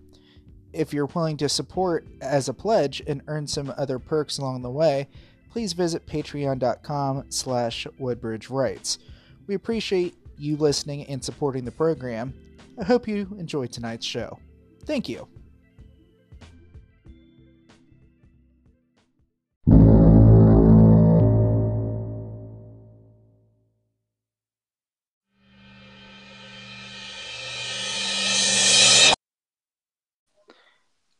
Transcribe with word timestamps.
If 0.72 0.94
you're 0.94 1.06
willing 1.06 1.36
to 1.38 1.48
support 1.48 2.06
as 2.22 2.48
a 2.48 2.54
pledge 2.54 3.02
and 3.06 3.22
earn 3.26 3.46
some 3.46 3.72
other 3.76 3.98
perks 3.98 4.38
along 4.38 4.62
the 4.62 4.70
way, 4.70 5.08
please 5.50 5.74
visit 5.74 6.06
patreon.com 6.06 7.26
slash 7.28 7.86
woodbridgewrites. 8.00 8.96
We 9.46 9.54
appreciate 9.54 10.14
you 10.38 10.56
listening 10.56 11.04
and 11.06 11.22
supporting 11.22 11.64
the 11.64 11.72
program. 11.72 12.34
I 12.80 12.84
hope 12.84 13.08
you 13.08 13.28
enjoy 13.38 13.66
tonight's 13.66 14.06
show. 14.06 14.38
Thank 14.84 15.08
you. 15.08 15.28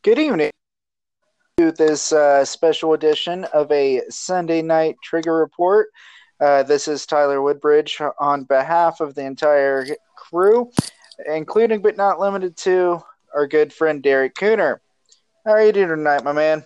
Good 0.04 0.18
evening 0.20 0.50
to 1.58 1.72
this 1.72 2.12
uh, 2.12 2.44
special 2.44 2.94
edition 2.94 3.44
of 3.52 3.70
a 3.70 4.00
Sunday 4.08 4.62
night 4.62 4.96
trigger 5.02 5.34
report. 5.34 5.88
Uh, 6.40 6.62
this 6.62 6.86
is 6.86 7.04
Tyler 7.04 7.42
Woodbridge 7.42 8.00
on 8.20 8.44
behalf 8.44 9.00
of 9.00 9.14
the 9.14 9.24
entire 9.24 9.84
crew, 10.14 10.70
including 11.26 11.82
but 11.82 11.96
not 11.96 12.20
limited 12.20 12.56
to 12.58 13.02
our 13.34 13.46
good 13.46 13.72
friend 13.72 14.02
Derek 14.02 14.36
Cooner. 14.36 14.78
How 15.44 15.52
are 15.52 15.64
you 15.64 15.72
doing 15.72 15.88
tonight, 15.88 16.22
my 16.22 16.32
man? 16.32 16.62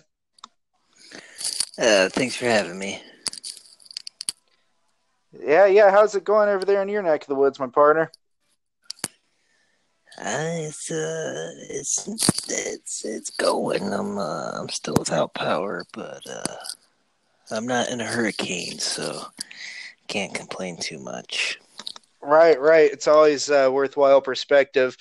Uh, 1.77 2.09
thanks 2.09 2.35
for 2.35 2.45
having 2.45 2.77
me. 2.77 3.01
Yeah, 5.31 5.65
yeah. 5.65 5.89
How's 5.89 6.13
it 6.13 6.23
going 6.23 6.49
over 6.49 6.65
there 6.65 6.81
in 6.83 6.89
your 6.89 7.01
neck 7.01 7.23
of 7.23 7.27
the 7.27 7.35
woods, 7.35 7.59
my 7.59 7.67
partner? 7.67 8.11
Uh, 10.19 10.61
it's 10.67 10.91
uh, 10.91 11.51
it's 11.69 12.07
it's 12.47 13.03
it's 13.03 13.29
going. 13.31 13.91
I'm 13.91 14.19
uh, 14.19 14.51
I'm 14.53 14.69
still 14.69 14.95
without 14.99 15.33
power, 15.33 15.83
but 15.91 16.21
uh, 16.29 16.57
I'm 17.51 17.67
not 17.67 17.89
in 17.89 18.01
a 18.01 18.05
hurricane, 18.05 18.79
so 18.79 19.21
can't 20.07 20.33
complain 20.33 20.77
too 20.77 20.99
much. 20.99 21.59
Right, 22.21 22.59
right. 22.59 22.91
It's 22.91 23.07
always 23.07 23.49
uh, 23.49 23.69
worthwhile 23.71 24.21
perspective 24.21 24.95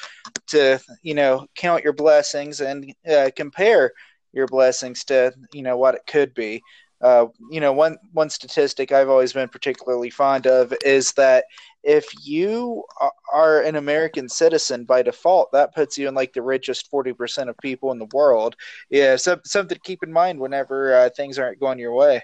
to 0.48 0.80
you 1.02 1.14
know 1.14 1.46
count 1.54 1.84
your 1.84 1.92
blessings 1.92 2.60
and 2.60 2.92
uh, 3.08 3.30
compare 3.36 3.92
your 4.32 4.46
blessings 4.46 5.04
to 5.04 5.32
you 5.52 5.62
know 5.62 5.76
what 5.76 5.94
it 5.94 6.06
could 6.06 6.34
be. 6.34 6.62
Uh, 7.02 7.26
you 7.50 7.60
know, 7.60 7.72
one 7.72 7.98
one 8.12 8.30
statistic 8.30 8.92
I've 8.92 9.08
always 9.08 9.32
been 9.32 9.48
particularly 9.48 10.08
fond 10.08 10.46
of 10.46 10.72
is 10.84 11.12
that 11.14 11.44
if 11.82 12.06
you 12.24 12.84
are 13.32 13.62
an 13.62 13.74
American 13.74 14.28
citizen 14.28 14.84
by 14.84 15.02
default, 15.02 15.50
that 15.52 15.74
puts 15.74 15.98
you 15.98 16.06
in 16.06 16.14
like 16.14 16.32
the 16.32 16.42
richest 16.42 16.88
forty 16.88 17.12
percent 17.12 17.50
of 17.50 17.58
people 17.58 17.90
in 17.90 17.98
the 17.98 18.08
world. 18.14 18.54
Yeah, 18.88 19.16
so, 19.16 19.40
something 19.44 19.74
to 19.74 19.80
keep 19.82 20.04
in 20.04 20.12
mind 20.12 20.38
whenever 20.38 20.94
uh, 20.94 21.10
things 21.16 21.38
aren't 21.40 21.58
going 21.58 21.80
your 21.80 21.94
way. 21.94 22.22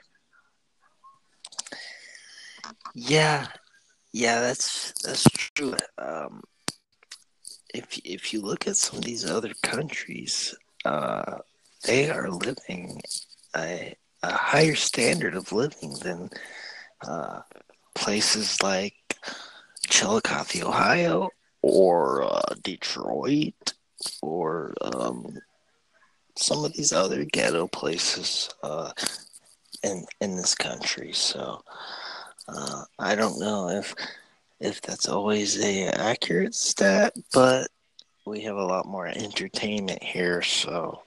Yeah, 2.94 3.48
yeah, 4.12 4.40
that's 4.40 4.92
that's 5.02 5.24
true. 5.24 5.74
Um, 5.98 6.42
if 7.74 7.98
if 8.04 8.32
you 8.32 8.42
look 8.42 8.68
at 8.68 8.76
some 8.76 8.98
of 8.98 9.04
these 9.04 9.28
other 9.28 9.52
countries, 9.62 10.54
uh, 10.84 11.38
they 11.84 12.10
are 12.10 12.30
living 12.30 13.00
a 13.56 13.96
a 14.22 14.32
higher 14.32 14.74
standard 14.74 15.34
of 15.34 15.52
living 15.52 15.94
than 16.02 16.30
uh, 17.06 17.40
places 17.94 18.62
like 18.62 18.94
Chillicothe, 19.88 20.62
Ohio, 20.62 21.30
or 21.62 22.22
uh, 22.22 22.54
Detroit, 22.62 23.72
or 24.22 24.74
um, 24.82 25.38
some 26.36 26.64
of 26.64 26.72
these 26.74 26.92
other 26.92 27.24
ghetto 27.24 27.66
places 27.66 28.50
uh, 28.62 28.92
in 29.82 30.04
in 30.20 30.36
this 30.36 30.54
country. 30.54 31.12
So 31.12 31.62
uh, 32.48 32.84
I 32.98 33.14
don't 33.14 33.40
know 33.40 33.68
if 33.68 33.94
if 34.60 34.80
that's 34.80 35.08
always 35.08 35.62
a 35.62 35.88
accurate 35.88 36.54
stat, 36.54 37.14
but 37.32 37.68
we 38.26 38.40
have 38.42 38.56
a 38.56 38.64
lot 38.64 38.86
more 38.86 39.06
entertainment 39.06 40.02
here, 40.02 40.42
so 40.42 41.02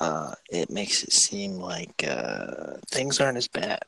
uh, 0.00 0.34
it 0.50 0.70
makes 0.70 1.02
it 1.02 1.12
seem 1.12 1.56
like 1.56 2.04
uh, 2.08 2.78
things 2.88 3.20
aren't 3.20 3.38
as 3.38 3.48
bad. 3.48 3.82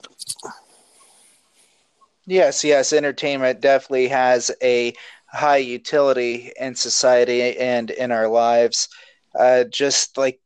Yes, 2.27 2.62
yes, 2.62 2.93
entertainment 2.93 3.61
definitely 3.61 4.09
has 4.09 4.50
a 4.62 4.93
high 5.27 5.56
utility 5.56 6.53
in 6.61 6.75
society 6.75 7.59
and 7.59 7.91
in 7.91 8.12
our 8.12 8.28
lives. 8.28 8.89
Uh, 9.37 9.65
just 9.65 10.19
like 10.19 10.39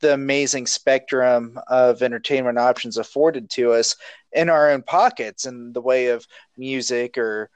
the 0.00 0.14
amazing 0.14 0.66
spectrum 0.66 1.60
of 1.68 2.02
entertainment 2.02 2.58
options 2.58 2.96
afforded 2.96 3.50
to 3.50 3.72
us 3.72 3.94
in 4.32 4.48
our 4.48 4.70
own 4.70 4.82
pockets 4.82 5.44
in 5.44 5.72
the 5.72 5.80
way 5.80 6.06
of 6.06 6.26
music 6.56 7.18
or 7.18 7.50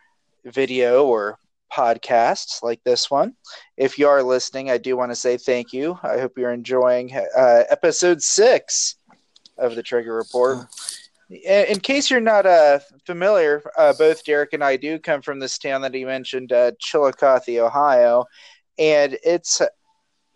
video 0.44 1.06
or 1.06 1.38
podcasts 1.74 2.62
like 2.62 2.82
this 2.84 3.10
one. 3.10 3.34
If 3.76 3.98
you 3.98 4.06
are 4.08 4.22
listening, 4.22 4.70
I 4.70 4.78
do 4.78 4.96
want 4.96 5.10
to 5.10 5.16
say 5.16 5.36
thank 5.36 5.72
you. 5.72 5.98
I 6.02 6.18
hope 6.18 6.38
you're 6.38 6.52
enjoying 6.52 7.14
uh, 7.14 7.64
episode 7.68 8.22
six 8.22 8.96
of 9.58 9.74
the 9.74 9.82
Trigger 9.82 10.14
Report. 10.14 10.66
In 11.30 11.80
case 11.80 12.10
you're 12.10 12.20
not 12.20 12.46
uh, 12.46 12.78
familiar, 13.06 13.62
uh, 13.76 13.94
both 13.98 14.24
Derek 14.24 14.52
and 14.52 14.62
I 14.62 14.76
do 14.76 14.98
come 14.98 15.22
from 15.22 15.40
this 15.40 15.58
town 15.58 15.80
that 15.82 15.94
he 15.94 16.04
mentioned, 16.04 16.52
uh, 16.52 16.72
Chillicothe, 16.78 17.58
Ohio, 17.58 18.26
and 18.78 19.16
it's 19.24 19.60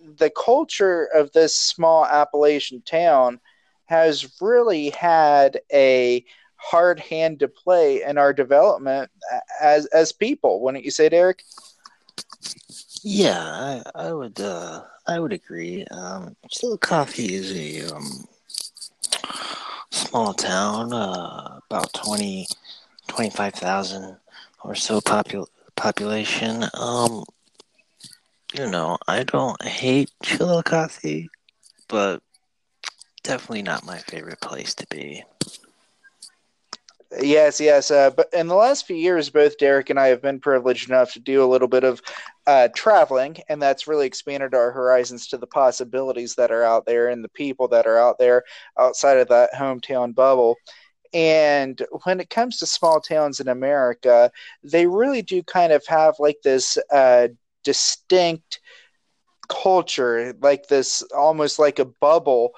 the 0.01 0.31
culture 0.31 1.05
of 1.15 1.31
this 1.33 1.57
small 1.57 2.05
Appalachian 2.07 2.83
town 2.83 3.41
has 3.87 4.41
really 4.41 4.91
had 4.91 5.61
a 5.73 6.25
hard 6.59 7.01
hand 7.01 7.41
to 7.41 7.49
play 7.49 8.03
in 8.03 8.19
our 8.19 8.33
development 8.33 9.11
as 9.61 9.87
as 9.87 10.13
people. 10.13 10.61
Wouldn't 10.61 10.85
you 10.85 10.91
say, 10.91 11.09
Derek? 11.09 11.43
Yeah, 13.03 13.41
I, 13.41 13.83
I 13.95 14.13
would 14.13 14.41
uh, 14.41 14.83
I 15.07 15.19
would 15.19 15.33
agree. 15.33 15.85
Um, 15.91 16.37
Chillicothe 16.51 17.19
is 17.19 17.57
a 17.57 17.95
um, 17.95 18.27
small 19.91 20.35
town, 20.35 20.93
uh, 20.93 21.61
about 21.71 21.93
20, 21.95 22.47
25,000 23.07 24.17
or 24.65 24.75
so 24.75 25.01
popul- 25.01 25.49
population. 25.77 26.65
Um, 26.75 27.25
you 28.55 28.67
know, 28.67 28.99
I 29.07 29.25
don't 29.25 29.63
hate 29.63 30.11
Chillicothe, 30.23 31.29
but 31.89 32.23
definitely 33.23 33.63
not 33.63 33.87
my 33.87 33.99
favorite 33.99 34.41
place 34.41 34.75
to 34.75 34.87
be. 34.89 35.25
Yes, 37.21 37.59
yes. 37.59 37.91
Uh, 37.91 38.11
but 38.11 38.29
in 38.35 38.49
the 38.49 38.55
last 38.55 38.87
few 38.87 38.97
years, 38.97 39.31
both 39.31 39.57
Derek 39.57 39.89
and 39.89 39.99
I 39.99 40.09
have 40.09 40.21
been 40.21 40.41
privileged 40.41 40.91
enough 40.91 41.13
to 41.15 41.21
do 41.21 41.43
a 41.43 41.47
little 41.49 41.69
bit 41.69 41.83
of 41.83 42.03
uh, 42.47 42.69
traveling, 42.77 43.39
and 43.49 43.63
that's 43.63 43.87
really 43.89 44.07
expanded 44.07 44.53
our 44.55 44.71
horizons 44.73 45.27
to 45.29 45.39
the 45.39 45.47
possibilities 45.47 46.35
that 46.35 46.51
are 46.51 46.63
out 46.65 46.85
there 46.85 47.09
and 47.09 47.25
the 47.25 47.31
people 47.31 47.67
that 47.69 47.87
are 47.87 47.99
out 47.99 48.19
there 48.19 48.45
outside 48.79 49.17
of 49.17 49.29
that 49.29 49.55
hometown 49.55 50.15
bubble. 50.15 50.57
And 51.15 51.81
when 52.05 52.21
it 52.21 52.31
comes 52.31 52.59
to 52.59 52.67
small 52.67 53.01
towns 53.01 53.41
in 53.41 53.49
America, 53.49 54.31
they 54.63 54.87
really 54.87 55.23
do 55.23 55.43
kind 55.43 55.73
of 55.73 55.87
have 55.87 56.17
like 56.19 56.39
this 56.45 56.77
uh, 56.93 57.29
distinct 57.65 58.61
culture, 59.49 60.35
like 60.41 60.69
this 60.69 61.03
almost 61.17 61.59
like 61.59 61.79
a 61.79 61.85
bubble. 61.85 62.53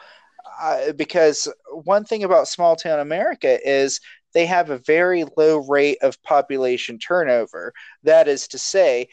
Uh, 0.60 0.92
because 0.92 1.48
one 1.84 2.04
thing 2.04 2.24
about 2.24 2.48
small 2.48 2.76
town 2.76 3.00
America 3.00 3.58
is 3.68 4.00
they 4.32 4.46
have 4.46 4.70
a 4.70 4.78
very 4.78 5.24
low 5.36 5.58
rate 5.58 5.98
of 6.02 6.22
population 6.22 6.98
turnover. 6.98 7.72
That 8.02 8.28
is 8.28 8.48
to 8.48 8.58
say, 8.58 9.08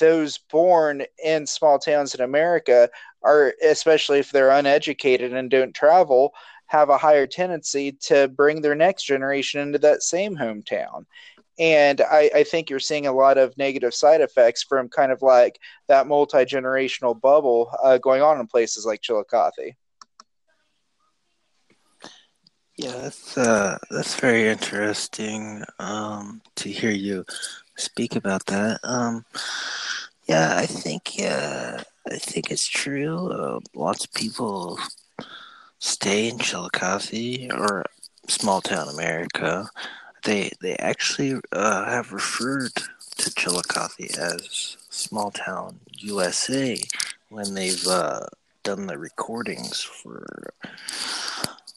those 0.00 0.38
born 0.38 1.04
in 1.24 1.46
small 1.46 1.78
towns 1.78 2.14
in 2.14 2.20
America 2.20 2.90
are, 3.22 3.54
especially 3.64 4.18
if 4.18 4.30
they're 4.30 4.50
uneducated 4.50 5.32
and 5.32 5.50
don't 5.50 5.74
travel, 5.74 6.34
have 6.66 6.88
a 6.88 6.98
higher 6.98 7.26
tendency 7.26 7.92
to 7.92 8.28
bring 8.28 8.60
their 8.60 8.74
next 8.74 9.04
generation 9.04 9.60
into 9.60 9.78
that 9.78 10.02
same 10.02 10.36
hometown. 10.36 11.04
And 11.58 12.00
I, 12.00 12.30
I 12.34 12.44
think 12.44 12.70
you're 12.70 12.80
seeing 12.80 13.06
a 13.06 13.12
lot 13.12 13.36
of 13.36 13.56
negative 13.58 13.94
side 13.94 14.22
effects 14.22 14.62
from 14.62 14.88
kind 14.88 15.12
of 15.12 15.20
like 15.20 15.60
that 15.86 16.06
multi 16.06 16.38
generational 16.38 17.18
bubble 17.20 17.70
uh, 17.84 17.98
going 17.98 18.22
on 18.22 18.40
in 18.40 18.46
places 18.46 18.86
like 18.86 19.02
Chillicothe. 19.02 19.74
Yeah, 22.76 22.92
that's 22.92 23.36
uh, 23.36 23.78
that's 23.90 24.18
very 24.18 24.48
interesting 24.48 25.62
um, 25.78 26.40
to 26.56 26.70
hear 26.70 26.90
you 26.90 27.24
speak 27.76 28.16
about 28.16 28.46
that. 28.46 28.80
Um, 28.82 29.24
Yeah, 30.28 30.56
I 30.56 30.66
think 30.66 31.12
uh, 31.20 31.82
I 32.10 32.16
think 32.18 32.50
it's 32.50 32.66
true. 32.68 33.30
Uh, 33.32 33.60
lots 33.74 34.04
of 34.04 34.12
people 34.14 34.78
stay 35.78 36.28
in 36.28 36.38
Chillicothe 36.38 37.50
or 37.52 37.84
small 38.28 38.60
town 38.60 38.88
America. 38.88 39.68
They 40.24 40.50
they 40.60 40.76
actually 40.76 41.40
uh, 41.52 41.84
have 41.86 42.12
referred 42.12 42.72
to 43.18 43.34
Chillicothe 43.34 44.18
as 44.18 44.76
small 44.90 45.30
town 45.30 45.80
USA 45.98 46.78
when 47.30 47.54
they've 47.54 47.86
uh, 47.86 48.26
done 48.64 48.86
the 48.86 48.98
recordings 48.98 49.82
for 49.82 50.26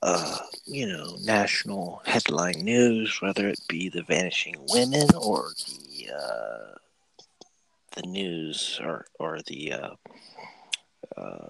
uh, 0.06 0.38
you 0.66 0.86
know 0.88 1.18
national 1.24 2.02
headline 2.06 2.60
news, 2.62 3.22
whether 3.22 3.48
it 3.50 3.60
be 3.68 3.90
the 3.90 4.04
vanishing 4.04 4.56
women 4.70 5.08
or 5.20 5.50
the 5.66 6.14
uh, 6.14 6.76
the 7.96 8.04
news 8.04 8.80
or 8.84 9.06
or 9.20 9.40
the 9.48 9.74
uh, 9.74 9.96
uh, 11.18 11.48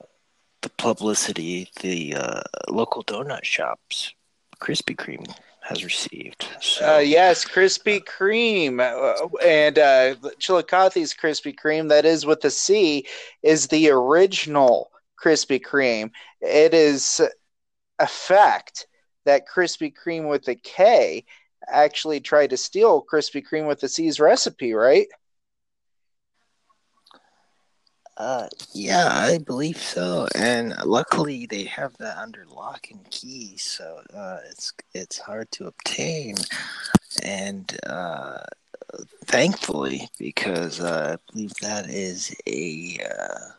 the 0.62 0.70
publicity 0.78 1.70
the 1.82 2.16
uh, 2.16 2.42
local 2.70 3.04
donut 3.04 3.44
shops 3.44 4.14
Krispy 4.62 4.96
Kreme 4.96 5.36
has 5.62 5.84
received. 5.84 6.48
So, 6.62 6.96
Uh, 6.96 7.00
yes, 7.00 7.44
Krispy 7.44 8.00
Kreme, 8.06 8.80
uh, 8.80 9.28
and 9.44 9.78
uh, 9.80 10.16
Chillicothe's 10.40 11.14
Crispie 11.14 11.58
Creme, 11.58 11.88
that 11.88 12.06
is 12.06 12.26
with 12.26 12.42
the 12.42 12.52
C, 12.52 13.06
is 13.42 13.68
the 13.68 13.90
original 13.90 14.92
Krispy 15.22 15.60
Kreme. 15.60 16.12
It 16.40 16.74
is 16.76 17.20
a 18.00 18.08
fact 18.08 18.88
that 19.26 19.48
Krispy 19.48 19.94
Kreme 19.94 20.30
with 20.30 20.46
the 20.46 20.56
K 20.56 21.26
actually 21.68 22.20
tried 22.20 22.52
to 22.52 22.58
steal 22.58 23.04
Crispie 23.04 23.46
Creme 23.46 23.66
with 23.66 23.80
the 23.80 23.90
C's 23.90 24.20
recipe, 24.20 24.74
right? 24.74 25.08
uh, 28.18 28.48
yeah, 28.74 29.10
I 29.12 29.40
believe 29.40 29.78
so. 29.78 30.28
And 30.36 30.74
luckily, 30.86 31.46
they 31.46 31.64
have 31.64 31.96
that 31.98 32.18
under 32.18 32.46
lock 32.46 32.88
and 32.92 33.10
key, 33.10 33.58
so 33.58 34.02
uh, 34.16 34.40
it's 34.50 34.74
it's 34.94 35.18
hard 35.18 35.52
to 35.52 35.68
obtain. 35.68 36.36
And 37.24 37.78
uh, 37.86 38.40
thankfully, 39.26 40.08
because 40.18 40.80
uh, 40.80 41.18
I 41.18 41.32
believe 41.32 41.54
that 41.62 41.90
is 41.90 42.34
a 42.48 43.00
uh, 43.04 43.52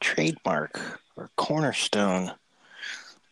trademark 0.00 1.00
or 1.16 1.30
cornerstone 1.36 2.32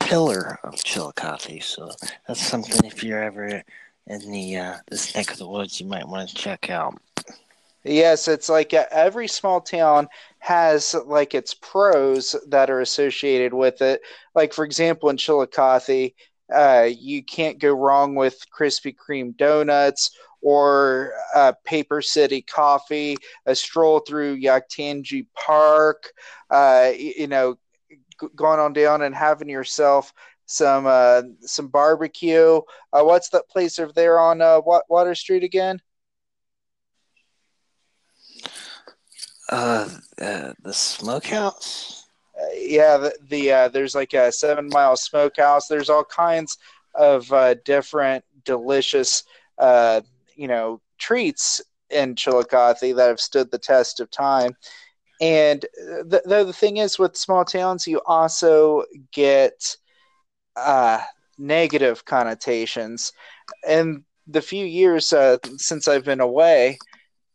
pillar 0.07 0.61
of 0.63 0.77
Chillicothe. 0.85 1.63
So 1.63 1.91
that's 2.27 2.41
something 2.41 2.85
if 2.85 3.03
you're 3.03 3.23
ever 3.23 3.63
in 4.07 4.31
the 4.31 4.57
uh, 4.57 4.77
this 4.89 5.15
neck 5.15 5.33
of 5.33 5.39
the 5.39 5.49
woods, 5.49 5.81
you 5.81 5.87
might 5.87 6.07
want 6.07 6.29
to 6.29 6.35
check 6.35 6.71
out. 6.71 6.97
Yes, 7.83 8.29
it's 8.29 8.49
like 8.49 8.73
uh, 8.73 8.87
every 8.91 9.27
small 9.27 9.61
town 9.61 10.09
has 10.39 10.95
like 11.07 11.35
its 11.35 11.55
pros 11.55 12.37
that 12.49 12.71
are 12.71 12.81
associated 12.81 13.53
with 13.53 13.83
it. 13.83 14.01
Like 14.35 14.53
for 14.53 14.65
example, 14.65 15.09
in 15.09 15.17
Chillicothe, 15.17 16.13
uh, 16.55 16.89
you 16.89 17.25
can't 17.25 17.59
go 17.59 17.73
wrong 17.73 18.15
with 18.15 18.45
Krispy 18.57 18.95
Kreme 18.95 19.37
donuts 19.37 20.13
or 20.41 21.15
uh, 21.35 21.53
Paper 21.65 22.01
City 22.01 22.43
coffee. 22.43 23.17
A 23.47 23.57
stroll 23.57 23.99
through 24.01 24.41
Yoctangee 24.41 25.27
Park. 25.35 26.13
Uh, 26.49 26.93
you 26.97 27.27
know, 27.27 27.59
going 28.35 28.61
on 28.61 28.73
down 28.73 29.03
and 29.03 29.15
having 29.15 29.49
yourself 29.49 30.13
some 30.47 30.87
uh, 30.87 31.23
some 31.41 31.69
barbecue. 31.69 32.61
Uh, 32.93 33.03
what's 33.03 33.29
that 33.31 33.49
place 33.49 33.79
over 33.79 33.93
there 33.93 34.19
on 34.19 34.41
uh, 34.41 34.61
Water 34.89 35.15
Street 35.15 35.45
again? 35.45 35.81
Uh, 39.49 39.89
uh 40.21 40.53
the 40.63 40.73
smokehouse. 40.73 42.07
Uh, 42.39 42.45
yeah, 42.55 42.97
the, 42.97 43.17
the 43.29 43.53
uh, 43.53 43.69
there's 43.69 43.95
like 43.95 44.13
a 44.15 44.31
seven 44.31 44.69
mile 44.69 44.97
smokehouse. 44.97 45.69
There's 45.69 45.91
all 45.91 46.05
kinds 46.05 46.59
of 46.95 47.31
uh, 47.33 47.55
different 47.65 48.25
delicious, 48.45 49.25
uh, 49.59 50.01
you 50.35 50.49
know, 50.49 50.81
treats 50.99 51.61
in 51.91 52.15
Chillicothe 52.15 52.95
that 52.97 53.09
have 53.09 53.21
stood 53.21 53.51
the 53.51 53.59
test 53.59 54.01
of 54.01 54.11
time. 54.11 54.57
And 55.21 55.65
uh, 55.65 56.03
the, 56.05 56.53
thing 56.53 56.77
is, 56.79 56.99
with 56.99 57.17
small 57.17 57.45
towns, 57.45 57.87
you 57.87 58.01
also 58.07 58.85
get 59.13 59.77
uh, 60.57 61.01
negative 61.39 62.05
connotations. 62.05 63.13
And 63.67 64.05
the 64.27 64.43
few 64.43 64.65
years 64.65 65.13
uh, 65.13 65.39
since 65.57 65.89
I've 65.89 66.05
been 66.05 66.21
away, 66.21 66.79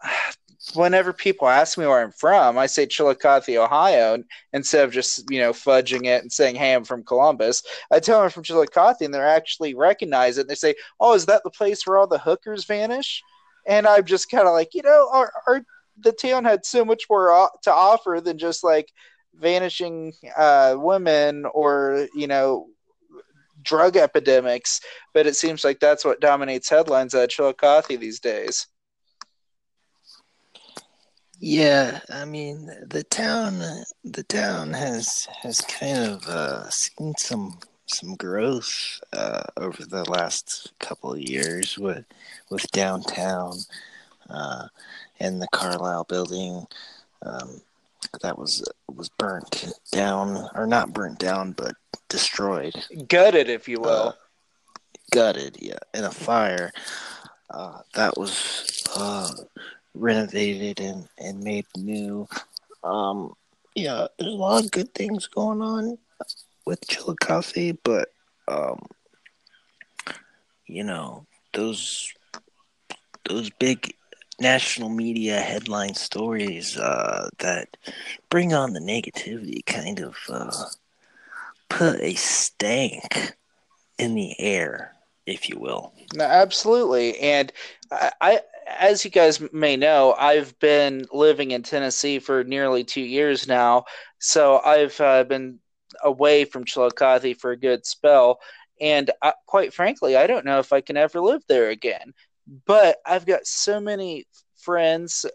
whenever 0.75 1.11
people 1.11 1.47
ask 1.47 1.75
me 1.77 1.87
where 1.87 2.03
I'm 2.03 2.11
from, 2.11 2.57
I 2.57 2.67
say 2.67 2.85
Chillicothe, 2.85 3.57
Ohio, 3.57 4.23
instead 4.53 4.85
of 4.85 4.91
just 4.91 5.29
you 5.31 5.39
know 5.39 5.51
fudging 5.51 6.05
it 6.05 6.21
and 6.21 6.31
saying, 6.31 6.55
"Hey, 6.55 6.73
I'm 6.73 6.83
from 6.83 7.03
Columbus." 7.03 7.63
I 7.91 7.99
tell 7.99 8.19
them 8.19 8.25
I'm 8.25 8.31
from 8.31 8.43
Chillicothe, 8.43 9.01
and 9.01 9.13
they 9.13 9.19
actually 9.19 9.73
recognize 9.73 10.37
it. 10.37 10.41
And 10.41 10.49
they 10.49 10.55
say, 10.55 10.75
"Oh, 10.99 11.13
is 11.13 11.25
that 11.25 11.43
the 11.43 11.49
place 11.49 11.85
where 11.87 11.97
all 11.97 12.07
the 12.07 12.19
hookers 12.19 12.65
vanish?" 12.65 13.23
And 13.67 13.87
I'm 13.87 14.05
just 14.05 14.29
kind 14.29 14.47
of 14.47 14.53
like, 14.53 14.73
you 14.73 14.81
know, 14.81 15.09
our, 15.11 15.31
our 15.47 15.63
the 16.01 16.11
town 16.11 16.45
had 16.45 16.65
so 16.65 16.83
much 16.85 17.05
more 17.09 17.49
to 17.63 17.71
offer 17.71 18.21
than 18.23 18.37
just 18.37 18.63
like 18.63 18.91
vanishing 19.35 20.13
uh, 20.35 20.75
women 20.77 21.45
or 21.53 22.07
you 22.15 22.27
know 22.27 22.67
drug 23.61 23.95
epidemics. 23.95 24.81
But 25.13 25.27
it 25.27 25.35
seems 25.35 25.63
like 25.63 25.79
that's 25.79 26.05
what 26.05 26.21
dominates 26.21 26.69
headlines 26.69 27.13
at 27.13 27.29
Chillicothe 27.29 27.99
these 27.99 28.19
days. 28.19 28.67
Yeah, 31.39 32.01
I 32.09 32.25
mean 32.25 32.69
the 32.87 33.03
town. 33.03 33.59
The 34.03 34.23
town 34.23 34.73
has 34.73 35.27
has 35.41 35.61
kind 35.61 35.97
of 35.97 36.27
uh, 36.27 36.69
seen 36.69 37.15
some 37.17 37.57
some 37.87 38.15
growth 38.15 38.99
uh, 39.11 39.43
over 39.57 39.83
the 39.83 40.09
last 40.09 40.71
couple 40.79 41.13
of 41.13 41.19
years 41.19 41.77
with 41.79 42.05
with 42.49 42.69
downtown 42.71 43.53
uh, 44.29 44.67
and 45.21 45.41
the 45.41 45.47
Carlisle 45.51 46.05
building 46.05 46.65
um, 47.21 47.61
that 48.21 48.37
was 48.37 48.63
was 48.89 49.09
burnt 49.09 49.71
down 49.91 50.49
or 50.55 50.65
not 50.65 50.93
burnt 50.93 51.19
down 51.19 51.51
but 51.53 51.75
destroyed, 52.09 52.75
Gutted, 53.07 53.49
if 53.49 53.69
you 53.69 53.79
will. 53.79 54.09
uh, 54.09 54.11
gutted, 55.11 55.57
yeah, 55.61 55.77
in 55.93 56.03
a 56.03 56.11
fire. 56.11 56.71
Uh, 57.49 57.79
that 57.93 58.17
was 58.17 58.83
uh, 58.95 59.31
renovated 59.93 60.79
and, 60.79 61.07
and 61.17 61.43
made 61.43 61.65
new. 61.77 62.27
Um, 62.83 63.33
yeah, 63.75 64.07
there's 64.17 64.33
a 64.33 64.37
lot 64.37 64.63
of 64.63 64.71
good 64.71 64.93
things 64.93 65.27
going 65.27 65.61
on 65.61 65.97
with 66.65 66.85
Chillicothe, 66.87 67.77
but 67.83 68.09
um, 68.47 68.79
you 70.65 70.83
know 70.83 71.25
those 71.53 72.13
those 73.29 73.49
big 73.51 73.93
national 74.41 74.89
media 74.89 75.39
headline 75.39 75.93
stories 75.93 76.77
uh, 76.77 77.29
that 77.39 77.77
bring 78.29 78.53
on 78.53 78.73
the 78.73 78.79
negativity 78.79 79.65
kind 79.65 79.99
of 79.99 80.17
uh, 80.29 80.65
put 81.69 81.99
a 82.01 82.13
stank 82.15 83.33
in 83.97 84.15
the 84.15 84.39
air, 84.39 84.93
if 85.25 85.47
you 85.47 85.59
will. 85.59 85.93
No, 86.15 86.25
absolutely. 86.25 87.17
And 87.19 87.51
I, 87.91 88.11
I, 88.19 88.41
as 88.79 89.05
you 89.05 89.11
guys 89.11 89.41
may 89.53 89.77
know, 89.77 90.15
I've 90.17 90.57
been 90.59 91.05
living 91.11 91.51
in 91.51 91.63
Tennessee 91.63 92.19
for 92.19 92.43
nearly 92.43 92.83
two 92.83 93.01
years 93.01 93.47
now. 93.47 93.85
So 94.19 94.59
I've 94.65 94.99
uh, 94.99 95.23
been 95.23 95.59
away 96.03 96.45
from 96.45 96.65
Chillicothe 96.65 97.37
for 97.37 97.51
a 97.51 97.57
good 97.57 97.85
spell. 97.85 98.39
And 98.79 99.11
I, 99.21 99.33
quite 99.45 99.73
frankly, 99.73 100.15
I 100.15 100.25
don't 100.27 100.45
know 100.45 100.59
if 100.59 100.73
I 100.73 100.81
can 100.81 100.97
ever 100.97 101.21
live 101.21 101.43
there 101.47 101.69
again. 101.69 102.13
But 102.65 102.97
I've 103.05 103.25
got 103.25 103.45
so 103.45 103.79
many 103.79 104.25
friends 104.57 105.25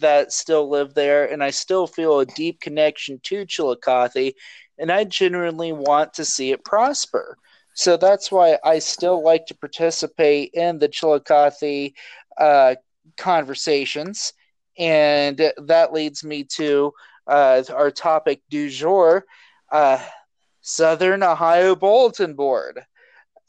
that 0.00 0.32
still 0.32 0.68
live 0.68 0.94
there, 0.94 1.30
and 1.30 1.42
I 1.42 1.50
still 1.50 1.86
feel 1.86 2.20
a 2.20 2.26
deep 2.26 2.60
connection 2.60 3.20
to 3.24 3.46
Chillicothe, 3.46 4.32
and 4.78 4.90
I 4.90 5.04
genuinely 5.04 5.72
want 5.72 6.14
to 6.14 6.24
see 6.24 6.52
it 6.52 6.64
prosper. 6.64 7.36
So 7.74 7.96
that's 7.96 8.32
why 8.32 8.58
I 8.64 8.80
still 8.80 9.22
like 9.22 9.46
to 9.46 9.54
participate 9.54 10.50
in 10.54 10.78
the 10.78 10.88
Chillicothe 10.88 11.92
uh, 12.36 12.74
conversations. 13.16 14.32
And 14.78 15.52
that 15.58 15.92
leads 15.92 16.24
me 16.24 16.44
to 16.56 16.92
uh, 17.26 17.62
our 17.72 17.90
topic 17.90 18.42
du 18.50 18.68
jour 18.68 19.24
uh, 19.70 20.02
Southern 20.60 21.22
Ohio 21.22 21.74
Bulletin 21.76 22.34
Board. 22.34 22.84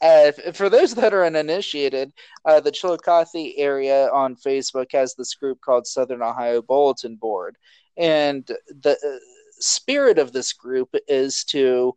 Uh, 0.02 0.32
for 0.54 0.68
those 0.70 0.94
that 0.94 1.12
are 1.12 1.24
uninitiated, 1.26 2.12
uh, 2.44 2.60
the 2.60 2.70
Chillicothe 2.70 3.52
area 3.56 4.08
on 4.10 4.34
Facebook 4.34 4.92
has 4.92 5.14
this 5.14 5.34
group 5.34 5.60
called 5.60 5.86
Southern 5.86 6.22
Ohio 6.22 6.62
Bulletin 6.62 7.16
Board. 7.16 7.56
And 7.96 8.46
the 8.82 8.92
uh, 8.92 9.18
spirit 9.58 10.18
of 10.18 10.32
this 10.32 10.52
group 10.52 10.94
is 11.06 11.44
to 11.44 11.94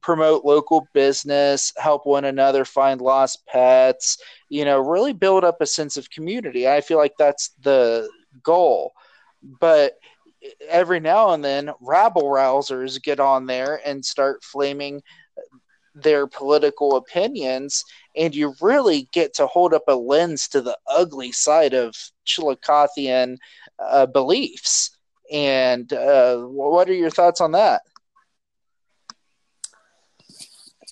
promote 0.00 0.44
local 0.44 0.88
business, 0.94 1.72
help 1.76 2.06
one 2.06 2.24
another 2.24 2.64
find 2.64 3.00
lost 3.00 3.44
pets, 3.46 4.18
you 4.48 4.64
know, 4.64 4.78
really 4.80 5.12
build 5.12 5.44
up 5.44 5.60
a 5.60 5.66
sense 5.66 5.96
of 5.96 6.08
community. 6.10 6.68
I 6.68 6.80
feel 6.80 6.98
like 6.98 7.14
that's 7.18 7.50
the 7.62 8.08
goal. 8.42 8.92
but 9.60 9.94
every 10.68 11.00
now 11.00 11.30
and 11.30 11.44
then 11.44 11.70
rabble 11.80 12.24
rousers 12.24 13.02
get 13.02 13.20
on 13.20 13.46
there 13.46 13.80
and 13.86 14.04
start 14.04 14.44
flaming 14.44 15.02
their 15.94 16.26
political 16.26 16.96
opinions 16.96 17.84
and 18.16 18.34
you 18.34 18.54
really 18.60 19.08
get 19.12 19.34
to 19.34 19.46
hold 19.46 19.72
up 19.72 19.84
a 19.88 19.94
lens 19.94 20.48
to 20.48 20.60
the 20.60 20.76
ugly 20.88 21.32
side 21.32 21.74
of 21.74 21.94
Chillicothian 22.26 23.38
uh, 23.78 24.06
beliefs 24.06 24.96
and 25.32 25.92
uh, 25.92 26.38
what 26.38 26.88
are 26.88 26.94
your 26.94 27.10
thoughts 27.10 27.40
on 27.40 27.52
that 27.52 27.82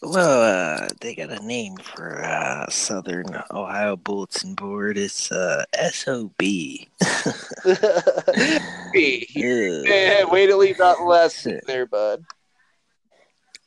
well, 0.04 0.82
uh, 0.82 0.88
they 1.00 1.14
got 1.14 1.30
a 1.30 1.46
name 1.46 1.76
for 1.76 2.24
uh, 2.24 2.68
Southern 2.68 3.40
Ohio 3.52 3.94
Bulletin 3.96 4.56
Board. 4.56 4.98
It's 4.98 5.30
uh, 5.30 5.64
SOB. 5.92 6.32
yeah, 8.92 10.24
way 10.24 10.46
to 10.48 10.56
leave 10.56 10.78
that 10.78 11.02
last 11.04 11.46
there, 11.68 11.86
bud. 11.86 12.24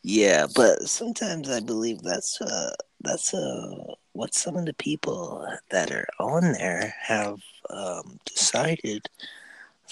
Yeah, 0.07 0.45
but 0.55 0.87
sometimes 0.87 1.49
I 1.49 1.61
believe 1.61 2.03
that's 2.03 2.39
uh, 2.39 2.75
that's 3.01 3.33
uh, 3.33 3.95
what 4.13 4.35
some 4.35 4.55
of 4.55 4.67
the 4.67 4.75
people 4.75 5.43
that 5.71 5.89
are 5.91 6.05
on 6.19 6.51
there 6.51 6.93
have 7.01 7.39
um, 7.71 8.19
decided 8.23 9.07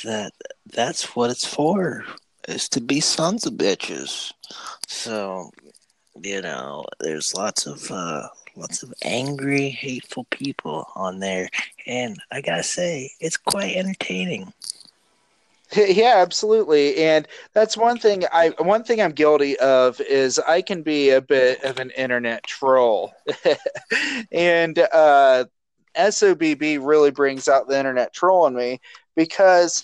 that 0.04 0.34
that's 0.68 1.16
what 1.16 1.32
it's 1.32 1.48
for 1.48 2.06
is 2.48 2.70
to 2.70 2.80
be 2.80 3.00
sons 3.00 3.48
of 3.48 3.54
bitches. 3.54 4.32
So 4.86 5.50
you 6.22 6.44
know, 6.44 6.86
there's 7.00 7.34
lots 7.34 7.66
of 7.66 7.90
uh, 7.90 8.28
lots 8.56 8.84
of 8.84 8.94
angry, 9.02 9.70
hateful 9.70 10.26
people 10.26 10.90
on 10.96 11.22
there, 11.22 11.50
and 11.88 12.18
I 12.32 12.42
gotta 12.42 12.62
say, 12.62 13.10
it's 13.20 13.38
quite 13.38 13.76
entertaining. 13.76 14.54
Yeah, 15.88 16.16
absolutely, 16.18 16.98
and 16.98 17.28
that's 17.54 17.76
one 17.78 17.98
thing. 17.98 18.24
I 18.32 18.50
one 18.60 18.84
thing 18.84 19.02
I'm 19.02 19.12
guilty 19.12 19.58
of 19.60 20.00
is 20.02 20.40
I 20.40 20.62
can 20.62 20.84
be 20.84 21.10
a 21.12 21.22
bit 21.22 21.64
of 21.64 21.80
an 21.80 21.92
internet 21.92 22.44
troll, 22.44 23.14
and 24.32 24.78
uh, 24.80 25.46
SOBB 25.96 26.78
really 26.78 27.12
brings 27.12 27.48
out 27.48 27.68
the 27.68 27.78
internet 27.78 28.14
troll 28.14 28.48
in 28.48 28.56
me 28.56 28.82
because 29.16 29.84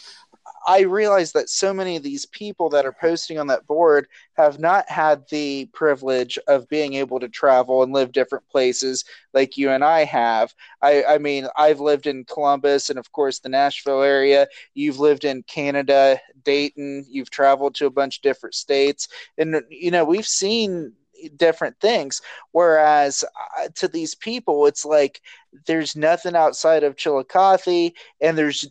I 0.67 0.81
realize 0.81 1.31
that 1.33 1.49
so 1.49 1.73
many 1.73 1.95
of 1.95 2.03
these 2.03 2.25
people 2.25 2.69
that 2.69 2.85
are 2.85 2.91
posting 2.91 3.37
on 3.39 3.47
that 3.47 3.67
board 3.67 4.07
have 4.33 4.59
not 4.59 4.89
had 4.89 5.23
the 5.29 5.65
privilege 5.73 6.37
of 6.47 6.69
being 6.69 6.93
able 6.95 7.19
to 7.19 7.29
travel 7.29 7.83
and 7.83 7.93
live 7.93 8.11
different 8.11 8.47
places 8.49 9.05
like 9.33 9.57
you 9.57 9.69
and 9.69 9.83
I 9.83 10.03
have. 10.03 10.53
I, 10.81 11.03
I 11.03 11.17
mean, 11.17 11.47
I've 11.55 11.79
lived 11.79 12.07
in 12.07 12.25
Columbus 12.25 12.89
and, 12.89 12.99
of 12.99 13.11
course, 13.11 13.39
the 13.39 13.49
Nashville 13.49 14.01
area. 14.01 14.47
You've 14.73 14.99
lived 14.99 15.25
in 15.25 15.43
Canada, 15.43 16.19
Dayton. 16.43 17.05
You've 17.09 17.29
traveled 17.29 17.75
to 17.75 17.85
a 17.85 17.91
bunch 17.91 18.17
of 18.17 18.23
different 18.23 18.55
states. 18.55 19.07
And, 19.37 19.61
you 19.69 19.91
know, 19.91 20.05
we've 20.05 20.27
seen 20.27 20.93
different 21.35 21.79
things. 21.79 22.21
Whereas 22.51 23.23
uh, 23.59 23.67
to 23.75 23.87
these 23.87 24.15
people, 24.15 24.65
it's 24.65 24.85
like 24.85 25.21
there's 25.65 25.95
nothing 25.95 26.35
outside 26.35 26.83
of 26.83 26.95
Chillicothe, 26.95 27.91
and 28.21 28.37
there's 28.37 28.67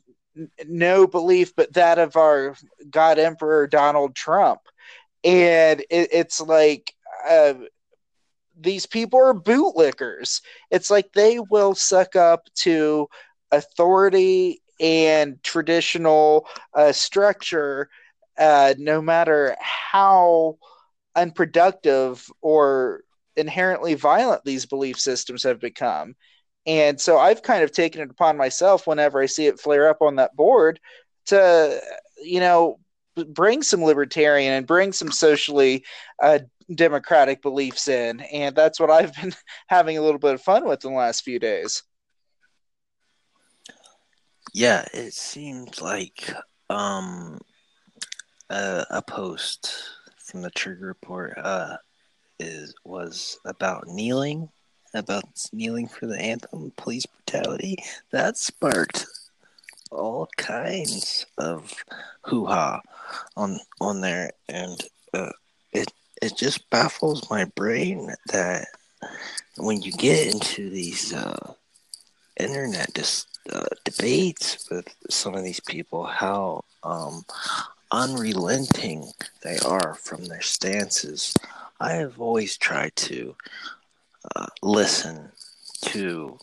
no 0.66 1.06
belief 1.06 1.54
but 1.56 1.72
that 1.74 1.98
of 1.98 2.16
our 2.16 2.56
God 2.90 3.18
Emperor 3.18 3.66
Donald 3.66 4.14
Trump. 4.14 4.60
And 5.24 5.80
it, 5.90 6.08
it's 6.12 6.40
like 6.40 6.94
uh, 7.28 7.54
these 8.58 8.86
people 8.86 9.18
are 9.20 9.34
bootlickers. 9.34 10.40
It's 10.70 10.90
like 10.90 11.12
they 11.12 11.38
will 11.38 11.74
suck 11.74 12.16
up 12.16 12.48
to 12.56 13.08
authority 13.50 14.62
and 14.80 15.42
traditional 15.42 16.46
uh, 16.74 16.92
structure 16.92 17.88
uh, 18.38 18.74
no 18.78 19.02
matter 19.02 19.56
how 19.60 20.58
unproductive 21.16 22.30
or 22.40 23.02
inherently 23.36 23.94
violent 23.94 24.44
these 24.44 24.66
belief 24.66 24.98
systems 24.98 25.42
have 25.42 25.60
become. 25.60 26.14
And 26.68 27.00
so 27.00 27.16
I've 27.16 27.42
kind 27.42 27.64
of 27.64 27.72
taken 27.72 28.02
it 28.02 28.10
upon 28.10 28.36
myself 28.36 28.86
whenever 28.86 29.22
I 29.22 29.26
see 29.26 29.46
it 29.46 29.58
flare 29.58 29.88
up 29.88 30.02
on 30.02 30.16
that 30.16 30.36
board 30.36 30.78
to, 31.26 31.80
you 32.22 32.40
know, 32.40 32.78
bring 33.28 33.62
some 33.62 33.82
libertarian 33.82 34.52
and 34.52 34.66
bring 34.66 34.92
some 34.92 35.10
socially 35.10 35.82
uh, 36.22 36.40
democratic 36.74 37.40
beliefs 37.40 37.88
in. 37.88 38.20
And 38.20 38.54
that's 38.54 38.78
what 38.78 38.90
I've 38.90 39.14
been 39.20 39.34
having 39.68 39.96
a 39.96 40.02
little 40.02 40.18
bit 40.18 40.34
of 40.34 40.42
fun 40.42 40.68
with 40.68 40.84
in 40.84 40.92
the 40.92 40.98
last 40.98 41.24
few 41.24 41.38
days. 41.38 41.82
Yeah, 44.52 44.84
it 44.92 45.14
seems 45.14 45.80
like 45.80 46.30
um, 46.68 47.40
uh, 48.50 48.84
a 48.90 49.00
post 49.00 49.72
from 50.18 50.42
the 50.42 50.50
Trigger 50.50 50.86
Report 50.86 51.32
uh, 51.38 51.78
is 52.38 52.74
was 52.84 53.38
about 53.46 53.86
kneeling 53.86 54.50
about 54.94 55.24
kneeling 55.52 55.88
for 55.88 56.06
the 56.06 56.18
anthem, 56.20 56.72
police 56.76 57.06
brutality, 57.06 57.76
that 58.10 58.36
sparked 58.36 59.06
all 59.90 60.28
kinds 60.36 61.26
of 61.38 61.72
hoo 62.22 62.46
ha 62.46 62.80
on 63.36 63.58
on 63.80 64.00
there, 64.00 64.30
and 64.48 64.82
uh, 65.14 65.32
it 65.72 65.92
it 66.20 66.36
just 66.36 66.68
baffles 66.70 67.30
my 67.30 67.44
brain 67.56 68.12
that 68.26 68.66
when 69.56 69.80
you 69.82 69.92
get 69.92 70.32
into 70.32 70.70
these 70.70 71.12
uh, 71.12 71.54
internet 72.38 72.92
dis- 72.94 73.26
uh, 73.52 73.66
debates 73.84 74.68
with 74.70 74.94
some 75.08 75.34
of 75.34 75.44
these 75.44 75.60
people, 75.60 76.04
how 76.04 76.64
um, 76.82 77.24
unrelenting 77.90 79.10
they 79.42 79.58
are 79.58 79.94
from 79.94 80.24
their 80.26 80.42
stances. 80.42 81.34
I 81.80 81.92
have 81.92 82.20
always 82.20 82.56
tried 82.56 82.96
to 82.96 83.36
uh, 84.36 84.46
listen 84.62 85.30
to 85.82 86.38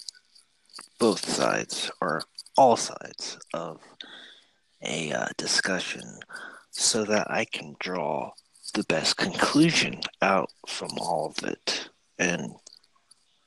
both 0.99 1.27
sides 1.27 1.91
or 2.01 2.21
all 2.57 2.77
sides 2.77 3.37
of 3.53 3.81
a 4.81 5.11
uh, 5.11 5.27
discussion 5.37 6.19
so 6.71 7.03
that 7.05 7.29
I 7.29 7.45
can 7.45 7.75
draw 7.79 8.31
the 8.73 8.83
best 8.83 9.17
conclusion 9.17 10.01
out 10.21 10.49
from 10.67 10.89
all 10.99 11.27
of 11.27 11.43
it 11.47 11.89
and 12.19 12.53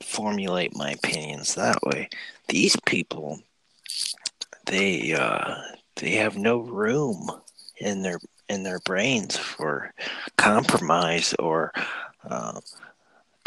formulate 0.03 0.77
my 0.77 0.93
opinions 0.93 1.55
that 1.55 1.83
way. 1.83 2.09
These 2.49 2.77
people, 2.87 3.41
they 4.67 5.13
uh, 5.13 5.57
they 5.97 6.13
have 6.13 6.37
no 6.37 6.59
room 6.59 7.31
in 7.79 8.03
their 8.03 8.19
in 8.49 8.63
their 8.63 8.79
brains 8.81 9.37
for 9.37 9.93
compromise 10.37 11.35
or 11.39 11.73
uh, 12.29 12.61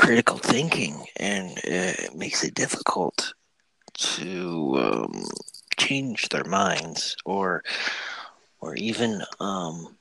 critical 0.01 0.39
thinking, 0.39 1.05
and 1.17 1.59
it 1.63 2.15
makes 2.15 2.43
it 2.43 2.55
difficult 2.55 3.33
to 3.93 4.73
um, 4.77 5.23
change 5.77 6.27
their 6.29 6.43
minds 6.43 7.15
or 7.23 7.63
or 8.61 8.75
even 8.75 9.21
um, 9.39 9.95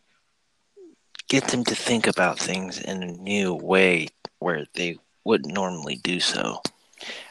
get 1.29 1.45
them 1.49 1.65
to 1.65 1.75
think 1.75 2.07
about 2.07 2.39
things 2.39 2.81
in 2.81 3.03
a 3.03 3.13
new 3.13 3.55
way 3.55 4.09
where 4.39 4.65
they 4.75 4.97
wouldn't 5.25 5.55
normally 5.55 5.97
do 5.97 6.19
so. 6.19 6.63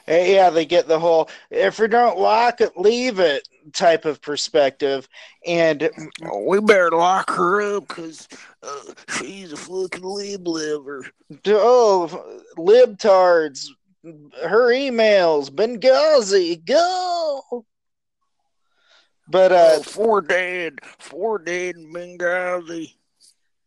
Yeah, 0.08 0.52
they 0.52 0.66
get 0.66 0.88
the 0.88 1.00
whole 1.00 1.28
if 1.50 1.80
you 1.80 1.88
don't 1.88 2.20
like 2.20 2.62
it, 2.62 2.78
leave 2.78 3.20
it 3.20 3.48
type 3.74 4.06
of 4.06 4.22
perspective. 4.22 5.08
And 5.46 5.90
we 6.44 6.60
better 6.62 6.92
lock 6.92 7.30
her 7.32 7.78
up 7.78 7.88
because 7.88 8.28
uh, 8.64 8.94
she's 9.18 9.54
a 9.54 9.58
fucking 9.58 10.04
lib 10.04 10.48
liver. 10.48 11.06
Oh, 11.48 12.42
libtards. 12.58 13.68
Her 14.42 14.70
emails, 14.70 15.50
Benghazi, 15.50 16.64
go. 16.64 17.66
But 19.28 19.52
uh, 19.52 19.76
oh, 19.78 19.84
four 19.84 20.22
dead, 20.22 20.80
four 20.98 21.38
dead 21.38 21.76
Benghazi 21.76 22.94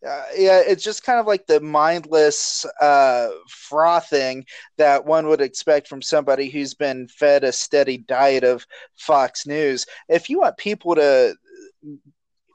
uh, 0.07 0.25
yeah, 0.37 0.61
it's 0.67 0.83
just 0.83 1.05
kind 1.05 1.21
of 1.21 1.27
like 1.27 1.47
the 1.47 1.61
mindless 1.61 2.67
uh, 2.81 3.29
frothing 3.49 4.45
that 4.77 5.05
one 5.05 5.29
would 5.29 5.41
expect 5.41 5.87
from 5.87 6.03
somebody 6.03 6.49
who's 6.49 6.75
been 6.75 7.07
fed 7.09 7.45
a 7.45 7.53
steady 7.53 7.99
diet 7.99 8.43
of 8.43 8.67
Fox 8.97 9.47
News. 9.47 9.87
If 10.09 10.29
you 10.29 10.41
want 10.41 10.57
people 10.57 10.97
to 10.97 11.35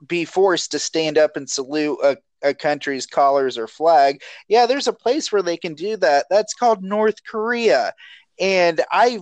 be 0.07 0.25
forced 0.25 0.71
to 0.71 0.79
stand 0.79 1.17
up 1.17 1.37
and 1.37 1.49
salute 1.49 1.97
a, 2.03 2.17
a 2.43 2.53
country's 2.53 3.05
colors 3.05 3.57
or 3.57 3.67
flag, 3.67 4.21
yeah, 4.49 4.65
there's 4.65 4.87
a 4.87 4.93
place 4.93 5.31
where 5.31 5.41
they 5.43 5.57
can 5.57 5.73
do 5.73 5.95
that. 5.97 6.25
That's 6.29 6.53
called 6.53 6.83
North 6.83 7.23
Korea 7.23 7.93
and 8.39 8.81
i 8.91 9.19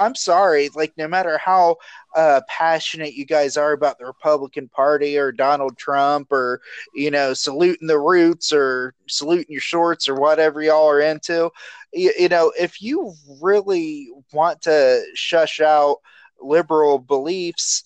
i'm 0.00 0.14
sorry 0.14 0.70
like 0.74 0.92
no 0.96 1.06
matter 1.06 1.38
how 1.38 1.76
uh, 2.14 2.40
passionate 2.48 3.12
you 3.12 3.26
guys 3.26 3.58
are 3.58 3.72
about 3.72 3.98
the 3.98 4.06
republican 4.06 4.68
party 4.68 5.18
or 5.18 5.30
donald 5.30 5.76
trump 5.76 6.32
or 6.32 6.60
you 6.94 7.10
know 7.10 7.34
saluting 7.34 7.86
the 7.86 7.98
roots 7.98 8.52
or 8.52 8.94
saluting 9.06 9.46
your 9.48 9.60
shorts 9.60 10.08
or 10.08 10.14
whatever 10.14 10.62
y'all 10.62 10.88
are 10.88 11.00
into 11.00 11.50
you, 11.92 12.12
you 12.18 12.28
know 12.28 12.50
if 12.58 12.80
you 12.80 13.12
really 13.42 14.08
want 14.32 14.60
to 14.62 15.02
shush 15.14 15.60
out 15.60 15.98
liberal 16.40 16.98
beliefs 16.98 17.84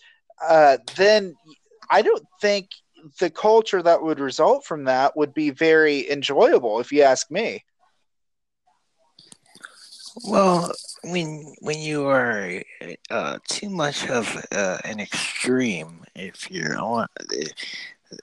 uh, 0.48 0.78
then 0.96 1.34
I 1.90 2.02
don't 2.02 2.26
think 2.40 2.70
the 3.18 3.30
culture 3.30 3.82
that 3.82 4.02
would 4.02 4.20
result 4.20 4.64
from 4.64 4.84
that 4.84 5.16
would 5.16 5.34
be 5.34 5.50
very 5.50 6.10
enjoyable, 6.10 6.80
if 6.80 6.92
you 6.92 7.02
ask 7.02 7.30
me. 7.30 7.64
Well, 10.24 10.72
when 11.02 11.54
when 11.60 11.78
you 11.78 12.06
are 12.06 12.62
uh, 13.10 13.38
too 13.48 13.70
much 13.70 14.08
of 14.08 14.44
uh, 14.52 14.78
an 14.84 15.00
extreme, 15.00 16.04
if 16.14 16.50
you're 16.50 16.78
on, 16.78 17.06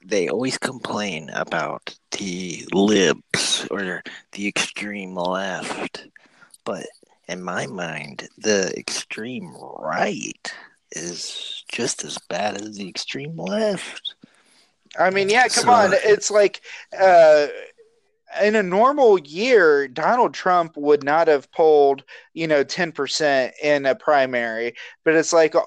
they 0.05 0.27
always 0.27 0.57
complain 0.57 1.29
about 1.29 1.95
the 2.11 2.67
libs 2.73 3.67
or 3.71 4.03
the 4.33 4.47
extreme 4.47 5.15
left, 5.15 6.07
but 6.65 6.85
in 7.27 7.41
my 7.41 7.67
mind, 7.67 8.27
the 8.37 8.73
extreme 8.77 9.55
right 9.79 10.53
is 10.91 11.63
just 11.69 12.03
as 12.03 12.17
bad 12.29 12.61
as 12.61 12.77
the 12.77 12.87
extreme 12.87 13.37
left. 13.37 14.15
I 14.97 15.09
mean, 15.09 15.29
yeah, 15.29 15.47
come 15.47 15.65
so, 15.65 15.71
on. 15.71 15.93
It's 15.93 16.31
like 16.31 16.61
uh, 16.97 17.47
in 18.41 18.55
a 18.55 18.63
normal 18.63 19.19
year, 19.19 19.87
Donald 19.87 20.33
Trump 20.33 20.75
would 20.77 21.03
not 21.03 21.27
have 21.27 21.51
polled, 21.51 22.03
you 22.33 22.47
know, 22.47 22.63
10% 22.63 23.51
in 23.61 23.85
a 23.85 23.95
primary, 23.95 24.73
but 25.03 25.15
it's 25.15 25.33
like 25.33 25.55
uh, 25.55 25.61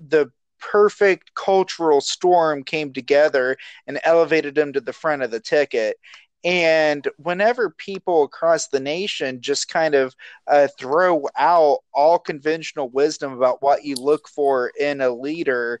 the 0.00 0.30
perfect 0.60 1.34
cultural 1.34 2.00
storm 2.00 2.62
came 2.62 2.92
together 2.92 3.56
and 3.86 4.00
elevated 4.04 4.56
him 4.56 4.72
to 4.72 4.80
the 4.80 4.92
front 4.92 5.22
of 5.22 5.30
the 5.30 5.40
ticket. 5.40 5.98
And 6.44 7.06
whenever 7.16 7.70
people 7.70 8.22
across 8.22 8.68
the 8.68 8.80
nation 8.80 9.40
just 9.40 9.68
kind 9.68 9.94
of 9.94 10.14
uh, 10.46 10.68
throw 10.78 11.26
out 11.36 11.78
all 11.92 12.18
conventional 12.18 12.90
wisdom 12.90 13.32
about 13.32 13.62
what 13.62 13.84
you 13.84 13.96
look 13.96 14.28
for 14.28 14.70
in 14.78 15.00
a 15.00 15.10
leader 15.10 15.80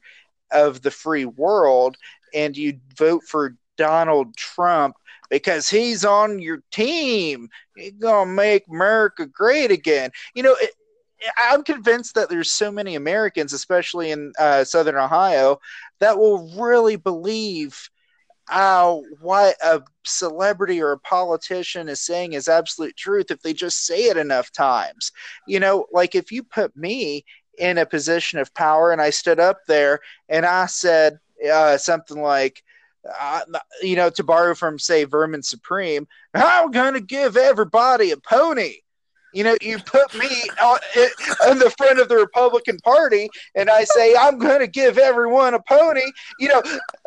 of 0.50 0.82
the 0.82 0.90
free 0.90 1.26
world, 1.26 1.96
and 2.34 2.56
you 2.56 2.80
vote 2.96 3.22
for 3.28 3.56
Donald 3.76 4.36
Trump 4.36 4.96
because 5.34 5.68
he's 5.68 6.04
on 6.04 6.38
your 6.38 6.62
team, 6.70 7.48
he's 7.74 7.90
gonna 7.94 8.30
make 8.30 8.62
America 8.70 9.26
great 9.26 9.72
again. 9.72 10.08
You 10.32 10.44
know, 10.44 10.54
it, 10.60 10.70
I'm 11.36 11.64
convinced 11.64 12.14
that 12.14 12.28
there's 12.28 12.52
so 12.52 12.70
many 12.70 12.94
Americans, 12.94 13.52
especially 13.52 14.12
in 14.12 14.32
uh, 14.38 14.62
Southern 14.62 14.94
Ohio, 14.94 15.58
that 15.98 16.16
will 16.16 16.54
really 16.56 16.94
believe 16.94 17.90
uh, 18.48 18.94
what 19.20 19.56
a 19.60 19.82
celebrity 20.04 20.80
or 20.80 20.92
a 20.92 21.00
politician 21.00 21.88
is 21.88 22.00
saying 22.00 22.34
is 22.34 22.46
absolute 22.46 22.96
truth 22.96 23.32
if 23.32 23.42
they 23.42 23.54
just 23.54 23.84
say 23.86 24.04
it 24.04 24.16
enough 24.16 24.52
times. 24.52 25.10
You 25.48 25.58
know, 25.58 25.86
like 25.90 26.14
if 26.14 26.30
you 26.30 26.44
put 26.44 26.76
me 26.76 27.24
in 27.58 27.78
a 27.78 27.86
position 27.86 28.38
of 28.38 28.54
power 28.54 28.92
and 28.92 29.02
I 29.02 29.10
stood 29.10 29.40
up 29.40 29.58
there 29.66 29.98
and 30.28 30.46
I 30.46 30.66
said 30.66 31.18
uh, 31.52 31.76
something 31.76 32.22
like, 32.22 32.62
uh, 33.20 33.40
you 33.82 33.96
know, 33.96 34.10
to 34.10 34.24
borrow 34.24 34.54
from, 34.54 34.78
say, 34.78 35.04
Vermin 35.04 35.42
Supreme, 35.42 36.06
I'm 36.34 36.70
to 36.94 37.00
give 37.00 37.36
everybody 37.36 38.10
a 38.10 38.16
pony. 38.16 38.76
You 39.34 39.42
know, 39.42 39.56
you 39.60 39.78
put 39.80 40.14
me 40.14 40.28
on, 40.62 40.78
in 41.50 41.58
the 41.58 41.74
front 41.76 41.98
of 41.98 42.08
the 42.08 42.16
Republican 42.16 42.78
Party, 42.78 43.28
and 43.56 43.68
I 43.68 43.82
say 43.82 44.14
I'm 44.14 44.38
going 44.38 44.60
to 44.60 44.68
give 44.68 44.96
everyone 44.96 45.54
a 45.54 45.60
pony. 45.60 46.04
You 46.38 46.48
know, 46.48 46.62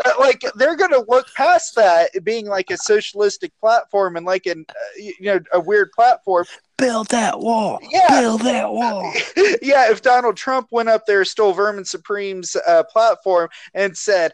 uh, 0.06 0.12
like 0.20 0.44
they're 0.56 0.75
going 0.75 0.92
to 0.92 1.06
look 1.08 1.27
past 1.36 1.75
that 1.75 2.10
being 2.24 2.48
like 2.48 2.70
a 2.70 2.77
socialistic 2.77 3.54
platform 3.62 4.18
and 4.18 4.25
like 4.25 4.46
an 4.46 4.66
uh, 4.70 4.74
you 4.98 5.13
know 5.22 5.39
a 5.54 5.60
weird 5.62 5.92
platform. 5.94 6.46
Build 6.78 7.08
that 7.08 7.40
wall. 7.40 7.80
Yeah, 7.90 8.22
build 8.22 8.42
that 8.42 8.72
wall. 8.72 9.12
yeah, 9.64 9.92
if 9.92 10.04
Donald 10.04 10.38
Trump 10.38 10.68
went 10.72 10.90
up 10.90 11.06
there, 11.08 11.26
stole 11.26 11.54
Vermin 11.54 11.86
Supreme's 11.86 12.56
uh, 12.68 12.84
platform, 12.84 13.50
and 13.74 13.98
said, 13.98 14.34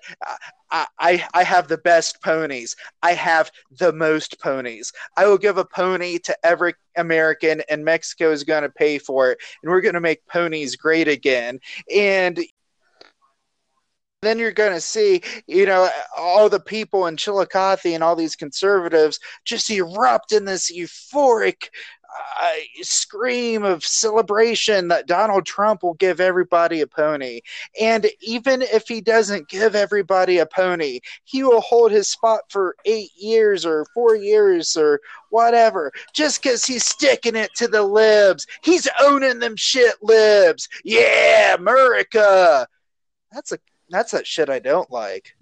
I, 0.99 1.23
I 1.33 1.43
have 1.43 1.67
the 1.67 1.77
best 1.77 2.21
ponies. 2.21 2.75
I 3.01 3.13
have 3.13 3.51
the 3.79 3.93
most 3.93 4.39
ponies. 4.41 4.91
I 5.15 5.27
will 5.27 5.37
give 5.37 5.57
a 5.57 5.65
pony 5.65 6.17
to 6.19 6.35
every 6.43 6.73
American, 6.97 7.61
and 7.69 7.85
Mexico 7.85 8.31
is 8.31 8.43
going 8.43 8.63
to 8.63 8.69
pay 8.69 8.97
for 8.97 9.31
it. 9.31 9.37
And 9.61 9.71
we're 9.71 9.81
going 9.81 9.93
to 9.93 10.01
make 10.01 10.25
ponies 10.27 10.75
great 10.75 11.07
again. 11.07 11.59
And 11.93 12.39
then 14.23 14.39
you're 14.39 14.51
going 14.51 14.73
to 14.73 14.81
see, 14.81 15.21
you 15.47 15.65
know, 15.65 15.89
all 16.17 16.49
the 16.49 16.59
people 16.59 17.05
in 17.07 17.17
Chillicothe 17.17 17.85
and 17.85 18.03
all 18.03 18.15
these 18.15 18.35
conservatives 18.35 19.19
just 19.45 19.69
erupt 19.69 20.31
in 20.31 20.45
this 20.45 20.71
euphoric 20.71 21.69
scream 22.81 23.63
of 23.63 23.83
celebration 23.83 24.87
that 24.87 25.07
Donald 25.07 25.45
Trump 25.45 25.83
will 25.83 25.93
give 25.95 26.19
everybody 26.19 26.81
a 26.81 26.87
pony. 26.87 27.41
And 27.79 28.07
even 28.21 28.61
if 28.61 28.87
he 28.87 29.01
doesn't 29.01 29.49
give 29.49 29.75
everybody 29.75 30.39
a 30.39 30.45
pony, 30.45 30.99
he 31.23 31.43
will 31.43 31.61
hold 31.61 31.91
his 31.91 32.09
spot 32.09 32.41
for 32.49 32.75
eight 32.85 33.11
years 33.15 33.65
or 33.65 33.85
four 33.93 34.15
years 34.15 34.75
or 34.75 34.99
whatever, 35.29 35.91
just 36.13 36.41
because 36.41 36.65
he's 36.65 36.85
sticking 36.85 37.35
it 37.35 37.53
to 37.55 37.67
the 37.67 37.83
libs. 37.83 38.45
He's 38.63 38.87
owning 39.01 39.39
them 39.39 39.55
shit 39.55 39.95
libs. 40.01 40.67
Yeah, 40.83 41.55
America. 41.55 42.67
That's 43.31 43.51
a 43.51 43.59
that's 43.89 44.11
that 44.11 44.27
shit 44.27 44.49
I 44.49 44.59
don't 44.59 44.89
like. 44.91 45.35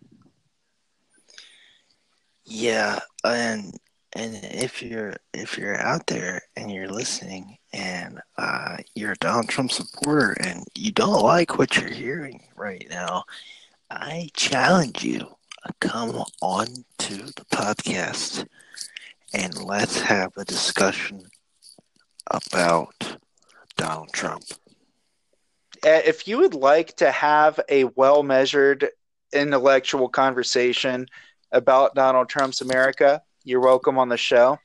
Yeah, 2.46 3.00
and 3.24 3.78
and 4.13 4.36
if 4.43 4.82
you're 4.82 5.15
if 5.34 5.58
you're 5.58 5.80
out 5.80 6.08
there 6.08 6.41
and 6.56 6.71
you're 6.71 6.89
listening 6.89 7.58
and 7.74 8.19
uh, 8.38 8.78
you're 8.95 9.13
a 9.13 9.17
Donald 9.17 9.47
Trump 9.47 9.71
supporter 9.71 10.36
and 10.41 10.65
you 10.76 10.91
don't 10.91 11.24
like 11.24 11.58
what 11.58 11.78
you're 11.78 11.89
hearing 11.89 12.43
right 12.56 12.86
now, 12.89 13.24
I 13.89 14.30
challenge 14.34 15.04
you 15.04 15.19
to 15.19 15.74
come 15.80 16.24
on 16.41 16.67
to 17.00 17.15
the 17.15 17.45
podcast 17.54 18.45
and 19.34 19.63
let's 19.63 20.02
have 20.02 20.32
a 20.36 20.43
discussion 20.43 21.24
about 22.28 23.17
Donald 23.78 24.12
Trump. 24.12 24.43
Uh, 25.86 26.02
if 26.06 26.28
you 26.28 26.38
would 26.38 26.54
like 26.54 26.95
to 26.97 27.10
have 27.12 27.60
a 27.69 27.86
well 27.86 28.24
measured 28.24 28.89
intellectual 29.34 30.10
conversation 30.10 31.08
about 31.52 31.95
Donald 31.95 32.28
Trump's 32.28 32.62
America, 32.62 33.21
you're 33.43 33.62
welcome 33.62 33.97
on 33.97 34.10
the 34.10 34.17
show. 34.17 34.58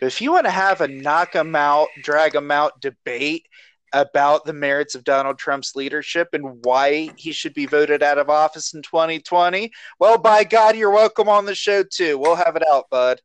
If 0.00 0.20
you 0.20 0.32
want 0.32 0.46
to 0.46 0.50
have 0.50 0.80
a 0.80 0.88
knock 0.88 1.36
'em 1.36 1.54
out, 1.54 1.88
drag 2.02 2.34
'em 2.34 2.50
out 2.50 2.80
debate 2.80 3.46
about 3.92 4.44
the 4.44 4.52
merits 4.52 4.94
of 4.94 5.04
Donald 5.04 5.38
Trump's 5.38 5.74
leadership 5.74 6.28
and 6.32 6.64
why 6.64 7.10
he 7.16 7.32
should 7.32 7.54
be 7.54 7.66
voted 7.66 8.02
out 8.02 8.18
of 8.18 8.30
office 8.30 8.72
in 8.72 8.82
2020, 8.82 9.70
well, 9.98 10.16
by 10.16 10.44
God, 10.44 10.76
you're 10.76 10.90
welcome 10.92 11.28
on 11.28 11.44
the 11.44 11.54
show 11.54 11.82
too. 11.82 12.16
We'll 12.18 12.36
have 12.36 12.56
it 12.56 12.66
out, 12.66 12.88
bud. 12.90 13.20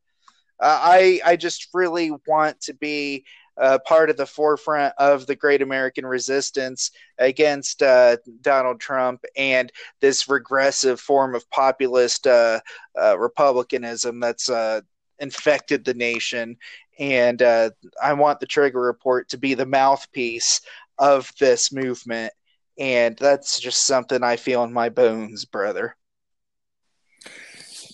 Uh, 0.60 0.80
I 0.82 1.22
I 1.26 1.36
just 1.36 1.68
really 1.74 2.12
want 2.28 2.62
to 2.62 2.74
be 2.74 3.26
uh, 3.58 3.80
part 3.86 4.10
of 4.10 4.18
the 4.18 4.26
forefront 4.26 4.94
of 4.98 5.26
the 5.28 5.36
great 5.36 5.62
American 5.62 6.06
resistance 6.06 6.92
against 7.18 7.82
uh, 7.82 8.18
Donald 8.42 8.80
Trump 8.80 9.24
and 9.38 9.72
this 10.02 10.28
regressive 10.28 11.00
form 11.00 11.36
of 11.36 11.50
populist 11.50 12.28
uh, 12.28 12.60
uh 13.00 13.18
republicanism 13.18 14.20
that's 14.20 14.50
uh, 14.50 14.82
infected 15.20 15.86
the 15.86 15.94
nation. 15.94 16.58
And 17.00 17.42
uh, 17.42 17.72
I 18.02 18.14
want 18.14 18.40
the 18.40 18.46
Trigger 18.46 18.82
Report 18.82 19.30
to 19.30 19.38
be 19.38 19.54
the 19.54 19.66
mouthpiece 19.66 20.62
of 20.98 21.32
this 21.40 21.72
movement. 21.72 22.34
And 22.78 23.18
that's 23.18 23.60
just 23.60 23.86
something 23.86 24.24
I 24.24 24.36
feel 24.36 24.64
in 24.64 24.74
my 24.74 24.90
bones, 24.90 25.46
brother. 25.46 25.96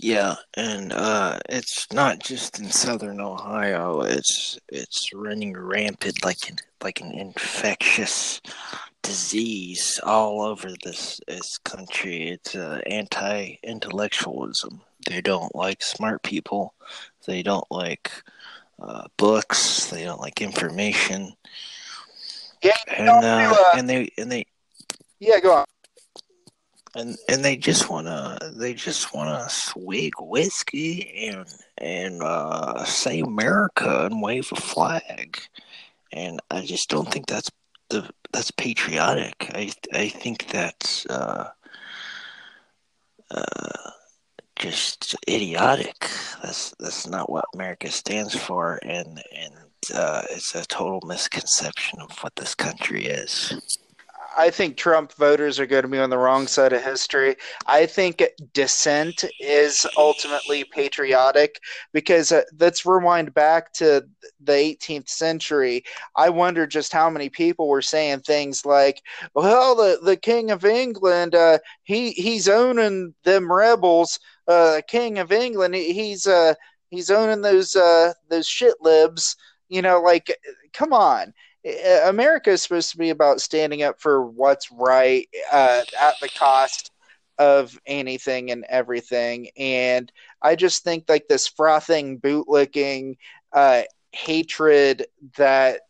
Yeah, 0.01 0.37
and 0.55 0.91
uh, 0.91 1.37
it's 1.47 1.85
not 1.93 2.17
just 2.17 2.59
in 2.59 2.71
southern 2.71 3.21
Ohio. 3.21 4.01
It's 4.01 4.57
it's 4.67 5.13
running 5.13 5.55
rampant 5.55 6.25
like 6.25 6.49
an 6.49 6.55
like 6.83 7.01
an 7.01 7.11
infectious 7.11 8.41
disease 9.03 9.99
all 10.03 10.41
over 10.41 10.69
this 10.83 11.21
this 11.27 11.59
country. 11.59 12.29
It's 12.29 12.55
uh, 12.55 12.81
anti-intellectualism. 12.87 14.81
They 15.07 15.21
don't 15.21 15.53
like 15.53 15.83
smart 15.83 16.23
people. 16.23 16.73
They 17.27 17.43
don't 17.43 17.69
like 17.69 18.11
uh, 18.81 19.03
books. 19.17 19.91
They 19.91 20.03
don't 20.03 20.19
like 20.19 20.41
information. 20.41 21.33
Yeah, 22.63 22.77
and 22.87 23.07
uh, 23.07 23.55
uh, 23.55 23.77
and 23.77 23.87
they 23.87 24.09
and 24.17 24.31
they. 24.31 24.47
Yeah, 25.19 25.39
go 25.39 25.53
on 25.57 25.65
and 26.95 27.17
and 27.29 27.43
they 27.43 27.55
just 27.55 27.89
wanna 27.89 28.37
they 28.53 28.73
just 28.73 29.13
wanna 29.13 29.45
swig 29.49 30.13
whiskey 30.19 31.29
and 31.29 31.45
and 31.77 32.21
uh, 32.21 32.83
say 32.83 33.21
America 33.21 34.05
and 34.05 34.21
wave 34.21 34.49
a 34.51 34.55
flag, 34.55 35.39
and 36.11 36.39
I 36.49 36.65
just 36.65 36.89
don't 36.89 37.11
think 37.11 37.27
that's 37.27 37.49
the 37.89 38.09
that's 38.31 38.51
patriotic. 38.51 39.51
I 39.53 39.71
I 39.93 40.09
think 40.09 40.47
that's 40.47 41.05
uh, 41.05 41.49
uh, 43.31 43.91
just 44.57 45.15
idiotic. 45.29 46.09
That's 46.43 46.73
that's 46.79 47.07
not 47.07 47.29
what 47.29 47.45
America 47.53 47.89
stands 47.89 48.35
for, 48.35 48.79
and 48.83 49.21
and 49.35 49.53
uh, 49.93 50.23
it's 50.29 50.55
a 50.55 50.65
total 50.65 51.01
misconception 51.07 52.01
of 52.01 52.11
what 52.19 52.35
this 52.35 52.53
country 52.53 53.05
is. 53.05 53.53
I 54.37 54.49
think 54.49 54.77
Trump 54.77 55.13
voters 55.13 55.59
are 55.59 55.65
going 55.65 55.81
to 55.83 55.87
be 55.87 55.99
on 55.99 56.09
the 56.09 56.17
wrong 56.17 56.47
side 56.47 56.73
of 56.73 56.83
history. 56.83 57.35
I 57.65 57.85
think 57.85 58.23
dissent 58.53 59.25
is 59.39 59.85
ultimately 59.97 60.63
patriotic 60.63 61.59
because 61.91 62.31
uh, 62.31 62.43
let's 62.59 62.85
rewind 62.85 63.33
back 63.33 63.73
to 63.73 64.07
the 64.41 64.53
18th 64.53 65.09
century. 65.09 65.83
I 66.15 66.29
wonder 66.29 66.65
just 66.65 66.93
how 66.93 67.09
many 67.09 67.29
people 67.29 67.67
were 67.67 67.81
saying 67.81 68.21
things 68.21 68.65
like, 68.65 69.01
"Well, 69.33 69.75
the, 69.75 69.99
the 70.03 70.17
King 70.17 70.51
of 70.51 70.65
England, 70.65 71.35
uh, 71.35 71.59
he 71.83 72.11
he's 72.11 72.47
owning 72.47 73.13
them 73.23 73.51
rebels. 73.51 74.19
Uh, 74.47 74.81
King 74.87 75.19
of 75.19 75.31
England, 75.31 75.75
he's 75.75 76.27
uh, 76.27 76.53
he's 76.89 77.09
owning 77.09 77.41
those 77.41 77.75
uh, 77.75 78.13
those 78.29 78.47
shit 78.47 78.75
libs." 78.81 79.35
You 79.69 79.81
know, 79.81 80.01
like, 80.01 80.35
come 80.73 80.93
on 80.93 81.33
America 81.63 82.49
is 82.49 82.63
supposed 82.63 82.91
to 82.91 82.97
be 82.97 83.09
about 83.09 83.41
standing 83.41 83.83
up 83.83 83.99
for 83.99 84.25
what's 84.25 84.71
right 84.71 85.27
uh, 85.51 85.83
at 85.99 86.15
the 86.21 86.29
cost 86.29 86.91
of 87.37 87.79
anything 87.85 88.51
and 88.51 88.65
everything. 88.69 89.49
And 89.57 90.11
I 90.41 90.55
just 90.55 90.83
think 90.83 91.05
like 91.07 91.27
this 91.27 91.47
frothing, 91.47 92.19
bootlicking 92.19 93.17
uh, 93.53 93.83
hatred 94.11 95.05
that 95.37 95.81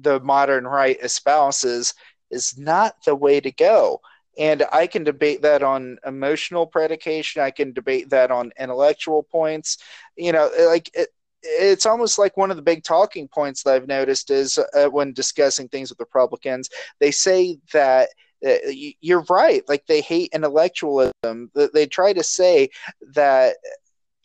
the 0.00 0.20
modern 0.20 0.66
right 0.66 0.98
espouses 1.02 1.94
is 2.30 2.56
not 2.58 2.96
the 3.04 3.14
way 3.14 3.40
to 3.40 3.50
go. 3.50 4.00
And 4.38 4.64
I 4.72 4.86
can 4.86 5.04
debate 5.04 5.42
that 5.42 5.62
on 5.62 5.98
emotional 6.06 6.66
predication. 6.66 7.42
I 7.42 7.50
can 7.50 7.72
debate 7.72 8.10
that 8.10 8.30
on 8.30 8.52
intellectual 8.58 9.22
points. 9.22 9.78
You 10.16 10.32
know, 10.32 10.50
like 10.68 10.90
it, 10.94 11.08
it's 11.42 11.86
almost 11.86 12.18
like 12.18 12.36
one 12.36 12.50
of 12.50 12.56
the 12.56 12.62
big 12.62 12.84
talking 12.84 13.28
points 13.28 13.62
that 13.62 13.74
I've 13.74 13.88
noticed 13.88 14.30
is 14.30 14.58
uh, 14.58 14.86
when 14.88 15.12
discussing 15.12 15.68
things 15.68 15.90
with 15.90 16.00
Republicans, 16.00 16.68
they 16.98 17.10
say 17.10 17.58
that 17.72 18.10
uh, 18.46 18.54
you're 19.00 19.24
right, 19.28 19.62
like 19.68 19.86
they 19.86 20.00
hate 20.00 20.30
intellectualism. 20.32 21.50
They 21.54 21.86
try 21.86 22.12
to 22.12 22.22
say 22.22 22.70
that 23.14 23.56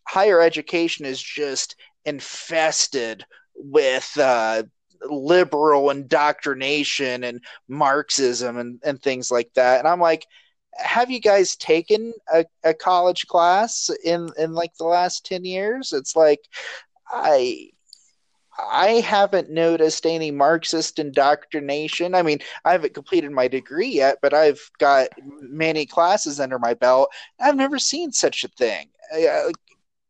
higher 0.07 0.41
education 0.41 1.05
is 1.05 1.21
just 1.21 1.75
infested 2.05 3.25
with 3.55 4.17
uh, 4.17 4.63
liberal 5.09 5.89
indoctrination 5.89 7.23
and 7.25 7.41
Marxism 7.67 8.57
and, 8.57 8.79
and 8.83 9.01
things 9.01 9.31
like 9.31 9.51
that. 9.55 9.79
And 9.79 9.87
I'm 9.87 9.99
like, 9.99 10.25
have 10.77 11.09
you 11.09 11.19
guys 11.19 11.55
taken 11.55 12.13
a, 12.33 12.45
a 12.63 12.73
college 12.73 13.27
class 13.27 13.89
in 14.03 14.29
in 14.37 14.53
like 14.53 14.75
the 14.77 14.83
last 14.83 15.25
10 15.25 15.45
years 15.45 15.93
it's 15.93 16.15
like 16.15 16.41
I 17.09 17.69
I 18.57 19.01
haven't 19.01 19.49
noticed 19.49 20.05
any 20.05 20.31
Marxist 20.31 20.97
indoctrination. 20.97 22.15
I 22.15 22.21
mean, 22.21 22.39
I 22.63 22.71
haven't 22.71 22.93
completed 22.93 23.31
my 23.31 23.47
degree 23.47 23.89
yet, 23.89 24.19
but 24.21 24.33
I've 24.33 24.61
got 24.79 25.09
many 25.41 25.85
classes 25.85 26.39
under 26.39 26.57
my 26.57 26.73
belt. 26.73 27.09
I've 27.39 27.57
never 27.57 27.77
seen 27.79 28.11
such 28.13 28.45
a 28.45 28.47
thing. 28.47 28.87
Uh, 29.13 29.51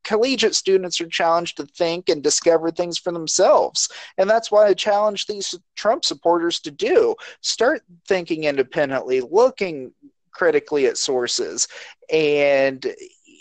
collegiate 0.04 0.56
students 0.56 1.02
are 1.02 1.08
challenged 1.08 1.58
to 1.58 1.66
think 1.66 2.08
and 2.08 2.22
discover 2.24 2.70
things 2.70 2.98
for 3.00 3.12
themselves. 3.12 3.90
And 4.18 4.30
that's 4.30 4.52
why 4.52 4.68
I 4.68 4.74
challenge 4.76 5.26
these 5.26 5.56
Trump 5.76 6.06
supporters 6.06 6.60
to 6.62 6.72
do. 6.72 7.16
Start 7.42 7.82
thinking 8.08 8.44
independently, 8.44 9.22
looking 9.22 9.92
critically 10.32 10.86
at 10.86 10.98
sources. 10.98 11.68
And, 12.12 12.86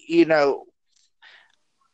you 0.09 0.25
know, 0.25 0.64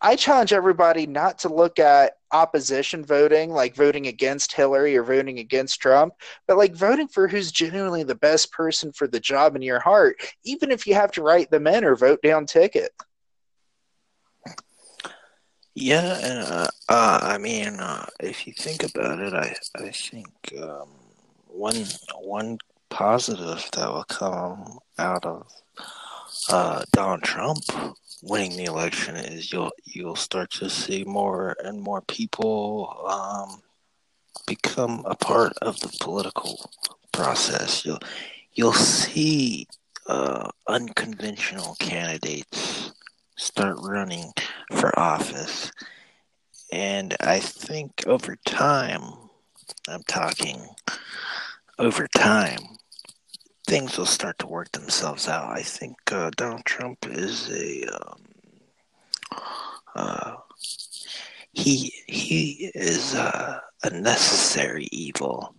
I 0.03 0.17
challenge 0.17 0.53
everybody 0.53 1.07
not 1.07 1.39
to 1.41 1.53
look 1.53 1.79
at 1.79 2.15
opposition 2.33 3.05
voting, 3.05 3.51
like 3.51 3.75
voting 3.75 4.07
against 4.07 4.55
Hillary 4.55 4.97
or 4.97 5.03
voting 5.03 5.39
against 5.39 5.81
Trump, 5.81 6.15
but 6.47 6.57
like 6.57 6.75
voting 6.75 7.09
for 7.09 7.29
who's 7.29 7.53
genuinely 7.53 8.03
the 8.03 8.15
best 8.15 8.53
person 8.53 8.93
for 8.93 9.07
the 9.07 9.21
job 9.21 9.57
in 9.57 9.63
your 9.63 9.81
heart, 9.81 10.17
even 10.45 10.71
if 10.71 10.87
you 10.87 10.95
have 10.95 11.13
to 11.13 11.23
write 11.23 11.51
them 11.51 11.67
in 11.67 11.85
or 11.85 11.97
vote 11.97 12.23
down 12.23 12.47
ticket. 12.47 12.93
Yeah, 15.75 16.19
and 16.23 16.53
uh, 16.53 16.67
uh, 16.89 17.19
I 17.23 17.39
mean, 17.39 17.79
uh, 17.79 18.07
if 18.21 18.47
you 18.47 18.53
think 18.53 18.83
about 18.83 19.21
it, 19.21 19.33
I 19.33 19.55
I 19.77 19.91
think 19.91 20.27
um, 20.61 20.89
one 21.47 21.87
one 22.19 22.59
positive 22.89 23.69
that 23.75 23.89
will 23.89 24.05
come 24.05 24.79
out 24.99 25.25
of 25.25 25.47
uh, 26.49 26.85
Donald 26.93 27.23
Trump 27.23 27.59
winning 28.23 28.57
the 28.57 28.65
election 28.65 29.17
is 29.17 29.53
you'll 29.53 29.73
you'll 29.85 30.17
start 30.17 30.51
to 30.51 30.69
see 30.69 31.05
more 31.05 31.57
and 31.65 31.81
more 31.81 32.03
people 32.03 33.05
um, 33.09 33.63
become 34.47 35.03
a 35.07 35.15
part 35.17 35.53
of 35.63 35.79
the 35.81 35.97
political 36.01 36.71
process. 37.13 37.85
You'll 37.85 38.01
you'll 38.53 38.73
see 38.73 39.67
uh, 40.07 40.49
unconventional 40.67 41.77
candidates 41.79 42.93
start 43.37 43.77
running 43.81 44.33
for 44.73 44.97
office, 44.99 45.71
and 46.73 47.17
I 47.21 47.41
think 47.41 48.07
over 48.07 48.37
time, 48.45 49.03
I'm 49.89 50.03
talking 50.03 50.67
over 51.79 52.07
time, 52.15 52.61
things 53.71 53.97
will 53.97 54.05
start 54.05 54.37
to 54.37 54.49
work 54.49 54.73
themselves 54.73 55.29
out. 55.29 55.57
I 55.57 55.63
think 55.63 55.97
uh, 56.11 56.31
Donald 56.37 56.65
Trump 56.65 57.07
is 57.07 57.49
a 57.53 57.85
um, 57.87 58.21
uh, 59.95 60.35
he 61.53 61.93
he 62.09 62.73
is 62.75 63.15
uh, 63.15 63.61
a 63.85 63.91
necessary 63.91 64.89
evil. 64.91 65.55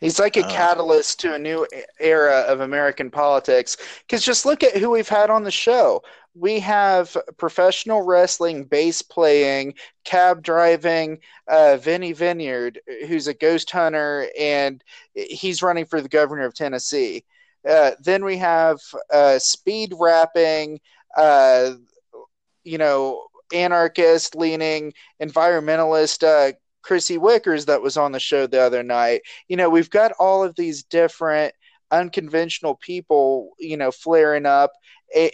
He's 0.00 0.18
like 0.18 0.36
a 0.36 0.44
uh, 0.44 0.50
catalyst 0.50 1.20
to 1.20 1.34
a 1.34 1.38
new 1.38 1.66
era 1.98 2.40
of 2.48 2.60
American 2.60 3.10
politics. 3.10 3.76
Because 4.00 4.24
just 4.24 4.46
look 4.46 4.62
at 4.62 4.76
who 4.76 4.90
we've 4.90 5.08
had 5.08 5.30
on 5.30 5.44
the 5.44 5.50
show. 5.50 6.02
We 6.34 6.60
have 6.60 7.16
professional 7.36 8.02
wrestling, 8.02 8.64
bass 8.64 9.02
playing, 9.02 9.74
cab 10.04 10.42
driving, 10.42 11.18
uh, 11.48 11.76
Vinny 11.76 12.12
Vineyard, 12.12 12.80
who's 13.08 13.26
a 13.26 13.34
ghost 13.34 13.70
hunter, 13.70 14.28
and 14.38 14.82
he's 15.14 15.62
running 15.62 15.84
for 15.84 16.00
the 16.00 16.08
governor 16.08 16.44
of 16.46 16.54
Tennessee. 16.54 17.24
Uh, 17.68 17.92
then 18.00 18.24
we 18.24 18.38
have 18.38 18.78
uh, 19.12 19.38
speed 19.38 19.92
rapping, 19.98 20.80
uh, 21.16 21.72
you 22.64 22.78
know, 22.78 23.26
anarchist 23.52 24.36
leaning, 24.36 24.92
environmentalist 25.20 26.22
uh, 26.22 26.52
Chrissy 26.82 27.18
Wickers 27.18 27.66
that 27.66 27.82
was 27.82 27.96
on 27.96 28.12
the 28.12 28.20
show 28.20 28.46
the 28.46 28.60
other 28.60 28.82
night. 28.82 29.22
You 29.48 29.56
know, 29.56 29.70
we've 29.70 29.90
got 29.90 30.12
all 30.12 30.42
of 30.42 30.56
these 30.56 30.82
different 30.82 31.54
unconventional 31.90 32.76
people, 32.76 33.50
you 33.58 33.76
know, 33.76 33.90
flaring 33.90 34.46
up. 34.46 34.72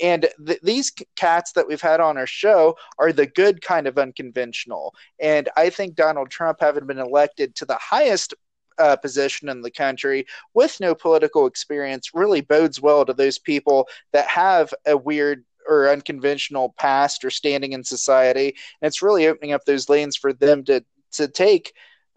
And 0.02 0.26
th- 0.46 0.61
these 0.62 0.92
cats 1.16 1.52
that 1.52 1.68
we've 1.68 1.82
had 1.82 2.00
on 2.00 2.16
our 2.16 2.26
show 2.26 2.76
are 2.98 3.12
the 3.12 3.26
good 3.26 3.61
kind 3.61 3.87
of 3.87 3.98
unconventional. 3.98 4.94
And 5.20 5.48
I 5.56 5.70
think 5.70 5.94
Donald 5.94 6.30
Trump, 6.30 6.59
having 6.61 6.87
been 6.87 6.98
elected 6.98 7.54
to 7.56 7.66
the 7.66 7.76
highest 7.76 8.35
uh, 8.78 8.96
position 8.96 9.48
in 9.48 9.62
the 9.62 9.70
country 9.70 10.26
with 10.54 10.80
no 10.80 10.94
political 10.94 11.46
experience, 11.46 12.14
really 12.14 12.40
bodes 12.40 12.80
well 12.80 13.04
to 13.04 13.12
those 13.12 13.38
people 13.38 13.88
that 14.12 14.26
have 14.28 14.72
a 14.87 14.96
weird 14.96 15.44
or 15.68 15.88
unconventional 15.88 16.74
past 16.78 17.24
or 17.24 17.30
standing 17.30 17.72
in 17.72 17.82
society. 17.85 18.54
And 18.80 18.87
it's 18.87 19.02
really 19.02 19.26
opening 19.26 19.52
up 19.52 19.64
those 19.64 19.88
lanes 19.88 20.16
for 20.16 20.32
them 20.32 20.64
to 20.64 20.85
to 21.16 21.29
take 21.29 21.72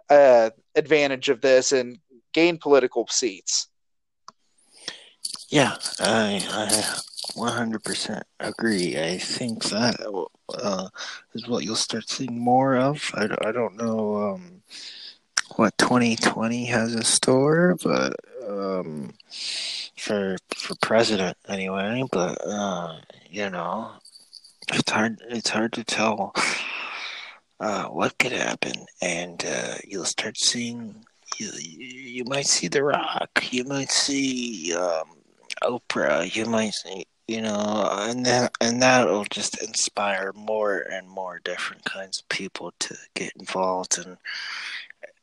uh, 0.09 0.49
advantage 0.75 1.29
of 1.29 1.41
this 1.41 1.71
and 1.71 1.99
gain 2.33 2.57
political 2.57 3.07
seats. 3.09 3.67
Yeah, 5.49 5.75
I, 5.99 6.43
I 6.49 6.99
100% 7.33 8.21
agree. 8.39 8.99
I 8.99 9.17
think 9.17 9.63
that 9.65 9.95
uh, 10.53 10.89
is 11.33 11.47
what 11.47 11.63
you'll 11.63 11.75
start 11.75 12.09
seeing 12.09 12.39
more 12.39 12.75
of. 12.75 13.12
I, 13.15 13.27
I 13.45 13.51
don't 13.51 13.75
know 13.75 14.33
um, 14.33 14.62
what 15.55 15.77
2020 15.77 16.65
has 16.65 16.93
in 16.93 17.03
store, 17.03 17.77
but 17.83 18.15
um, 18.47 19.13
for 19.97 20.38
for 20.55 20.75
president 20.81 21.38
anyway. 21.47 22.03
But 22.12 22.38
uh, 22.45 22.99
you 23.29 23.49
know, 23.49 23.91
it's 24.71 24.91
hard. 24.91 25.21
It's 25.29 25.49
hard 25.49 25.73
to 25.73 25.83
tell 25.83 26.33
uh, 27.59 27.85
what 27.85 28.17
could 28.17 28.31
happen, 28.31 28.85
and 29.01 29.45
uh, 29.45 29.75
you'll 29.87 30.05
start 30.05 30.37
seeing. 30.37 30.95
You, 31.37 31.51
you 31.57 32.23
might 32.25 32.47
see 32.47 32.67
The 32.67 32.83
Rock. 32.83 33.29
You 33.51 33.63
might 33.65 33.91
see 33.91 34.73
um, 34.75 35.07
Oprah. 35.63 36.35
You 36.35 36.45
might 36.45 36.73
see, 36.73 37.05
you 37.27 37.41
know, 37.41 37.87
and 37.91 38.25
that 38.25 38.51
and 38.61 38.81
that'll 38.81 39.25
just 39.25 39.61
inspire 39.61 40.31
more 40.33 40.79
and 40.91 41.07
more 41.07 41.39
different 41.43 41.85
kinds 41.85 42.19
of 42.19 42.29
people 42.29 42.73
to 42.79 42.95
get 43.13 43.31
involved, 43.37 43.97
and 43.97 44.17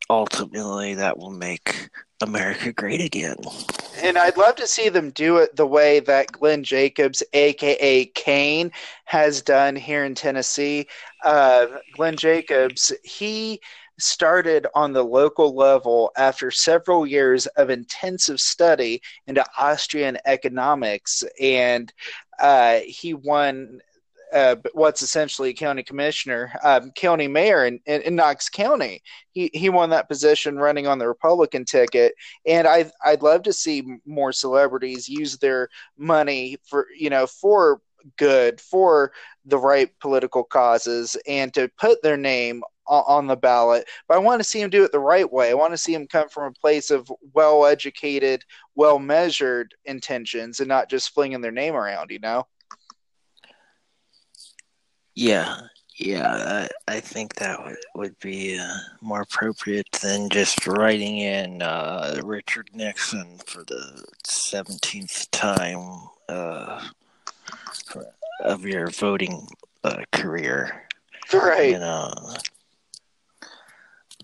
ultimately 0.09 0.95
that 0.95 1.17
will 1.17 1.31
make 1.31 1.89
America 2.21 2.71
great 2.71 3.01
again. 3.01 3.37
And 4.01 4.17
I'd 4.17 4.37
love 4.37 4.55
to 4.55 4.67
see 4.67 4.89
them 4.89 5.11
do 5.11 5.37
it 5.37 5.55
the 5.55 5.67
way 5.67 5.99
that 6.01 6.31
Glenn 6.31 6.63
Jacobs, 6.63 7.23
aka 7.33 8.05
Kane, 8.05 8.71
has 9.05 9.41
done 9.41 9.75
here 9.75 10.05
in 10.05 10.15
Tennessee. 10.15 10.87
Uh, 11.23 11.67
Glenn 11.95 12.15
Jacobs, 12.15 12.91
he 13.03 13.59
started 13.99 14.67
on 14.75 14.93
the 14.93 15.03
local 15.03 15.55
level 15.55 16.11
after 16.17 16.51
several 16.51 17.07
years 17.07 17.47
of 17.47 17.69
intensive 17.69 18.39
study 18.39 19.01
into 19.25 19.43
Austrian 19.57 20.17
economics, 20.25 21.23
and 21.41 21.91
uh, 22.39 22.79
he 22.85 23.13
won 23.13 23.79
uh, 24.33 24.55
what's 24.73 25.01
essentially 25.01 25.49
a 25.49 25.53
county 25.53 25.83
commissioner, 25.83 26.51
um, 26.63 26.91
county 26.91 27.27
mayor 27.27 27.65
in, 27.65 27.79
in, 27.85 28.01
in, 28.01 28.15
Knox 28.15 28.49
County. 28.49 29.01
He 29.31 29.49
he 29.53 29.69
won 29.69 29.89
that 29.91 30.09
position 30.09 30.57
running 30.57 30.87
on 30.87 30.99
the 30.99 31.07
Republican 31.07 31.65
ticket, 31.65 32.13
and 32.45 32.67
I 32.67 32.91
I'd 33.05 33.21
love 33.21 33.43
to 33.43 33.53
see 33.53 33.99
more 34.05 34.31
celebrities 34.31 35.07
use 35.07 35.37
their 35.37 35.69
money 35.97 36.57
for 36.65 36.87
you 36.97 37.09
know 37.09 37.27
for 37.27 37.81
good 38.17 38.61
for 38.61 39.11
the 39.45 39.57
right 39.57 39.89
political 39.99 40.43
causes 40.43 41.17
and 41.27 41.53
to 41.53 41.69
put 41.77 42.01
their 42.01 42.17
name 42.17 42.63
on 42.87 43.27
the 43.27 43.35
ballot, 43.35 43.85
but 44.07 44.15
I 44.15 44.19
want 44.19 44.39
to 44.39 44.45
see 44.45 44.61
him 44.61 44.69
do 44.69 44.83
it 44.83 44.91
the 44.91 44.99
right 44.99 45.29
way. 45.29 45.51
I 45.51 45.55
want 45.55 45.73
to 45.73 45.77
see 45.77 45.93
him 45.93 46.07
come 46.07 46.29
from 46.29 46.45
a 46.45 46.59
place 46.59 46.89
of 46.89 47.11
well 47.33 47.65
educated, 47.65 48.43
well 48.75 48.97
measured 48.97 49.75
intentions 49.85 50.61
and 50.61 50.69
not 50.69 50.89
just 50.89 51.13
flinging 51.13 51.41
their 51.41 51.51
name 51.51 51.75
around, 51.75 52.11
you 52.11 52.19
know? 52.19 52.47
Yeah, 55.19 55.61
yeah, 55.95 56.67
I, 56.87 56.93
I 56.97 56.99
think 56.99 57.33
that 57.35 57.65
would, 57.65 57.77
would 57.95 58.19
be 58.19 58.59
uh, 58.59 58.77
more 59.01 59.21
appropriate 59.21 59.91
than 59.93 60.29
just 60.29 60.67
writing 60.67 61.17
in 61.17 61.63
uh, 61.63 62.21
Richard 62.23 62.69
Nixon 62.71 63.39
for 63.47 63.63
the 63.63 64.05
17th 64.27 65.27
time 65.31 66.07
uh, 66.29 66.87
for, 67.87 68.05
of 68.41 68.63
your 68.63 68.91
voting 68.91 69.47
uh, 69.83 70.03
career. 70.11 70.87
Right. 71.33 71.71
You 71.71 71.79
know, 71.79 72.13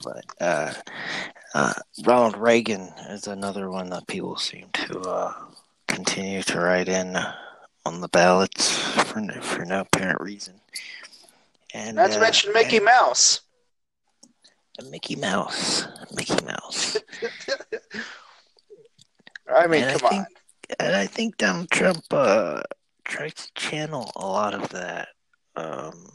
but 0.04 0.26
uh, 0.40 0.74
uh, 1.56 1.74
Ronald 2.06 2.38
Reagan 2.38 2.94
is 3.10 3.26
another 3.26 3.72
one 3.72 3.90
that 3.90 4.06
people 4.06 4.38
seem 4.38 4.68
to 4.74 5.34
continue 5.88 6.44
to 6.44 6.60
write 6.60 6.88
in 6.88 7.18
on 7.86 8.02
the 8.02 8.08
ballots 8.08 8.78
for 9.04 9.20
no, 9.20 9.34
for 9.42 9.66
no 9.66 9.82
apparent 9.82 10.22
reason. 10.22 10.56
And 11.74 11.96
not 11.96 12.12
to 12.12 12.18
uh, 12.18 12.22
mention 12.22 12.54
Mickey 12.54 12.78
and, 12.78 12.86
Mouse. 12.86 13.42
Mickey 14.90 15.16
Mouse, 15.16 15.88
Mickey 16.16 16.44
Mouse. 16.46 16.98
I 19.56 19.68
mean, 19.68 19.84
and 19.84 20.00
come 20.00 20.08
I 20.08 20.10
think, 20.10 20.22
on. 20.22 20.26
And 20.80 20.96
I 20.96 21.06
think 21.06 21.38
Donald 21.38 21.70
Trump 21.70 22.04
uh, 22.12 22.64
tried 23.04 23.36
to 23.36 23.54
channel 23.56 24.12
a 24.16 24.26
lot 24.26 24.54
of 24.54 24.70
that 24.70 25.10
um, 25.56 26.10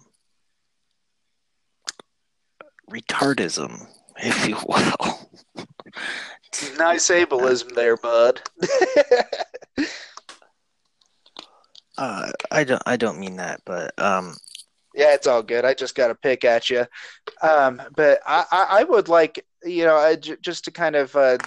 retardism, 2.90 3.86
if 4.18 4.48
you 4.48 4.56
will. 4.66 5.30
nice 6.78 7.10
ableism 7.10 7.74
there, 7.74 7.96
bud. 7.96 8.42
Uh, 11.98 12.30
I 12.50 12.64
don't. 12.64 12.82
I 12.86 12.96
don't 12.96 13.18
mean 13.18 13.36
that, 13.36 13.60
but 13.66 13.92
um, 13.98 14.36
yeah, 14.94 15.14
it's 15.14 15.26
all 15.26 15.42
good. 15.42 15.64
I 15.64 15.74
just 15.74 15.94
got 15.94 16.08
to 16.08 16.14
pick 16.14 16.44
at 16.44 16.70
you. 16.70 16.86
Um, 17.42 17.82
but 17.96 18.20
I, 18.26 18.44
I, 18.50 18.66
I, 18.80 18.84
would 18.84 19.08
like, 19.08 19.44
you 19.62 19.84
know, 19.84 19.96
I, 19.96 20.16
j- 20.16 20.36
just 20.40 20.64
to 20.64 20.70
kind 20.70 20.96
of 20.96 21.14
uh, 21.14 21.38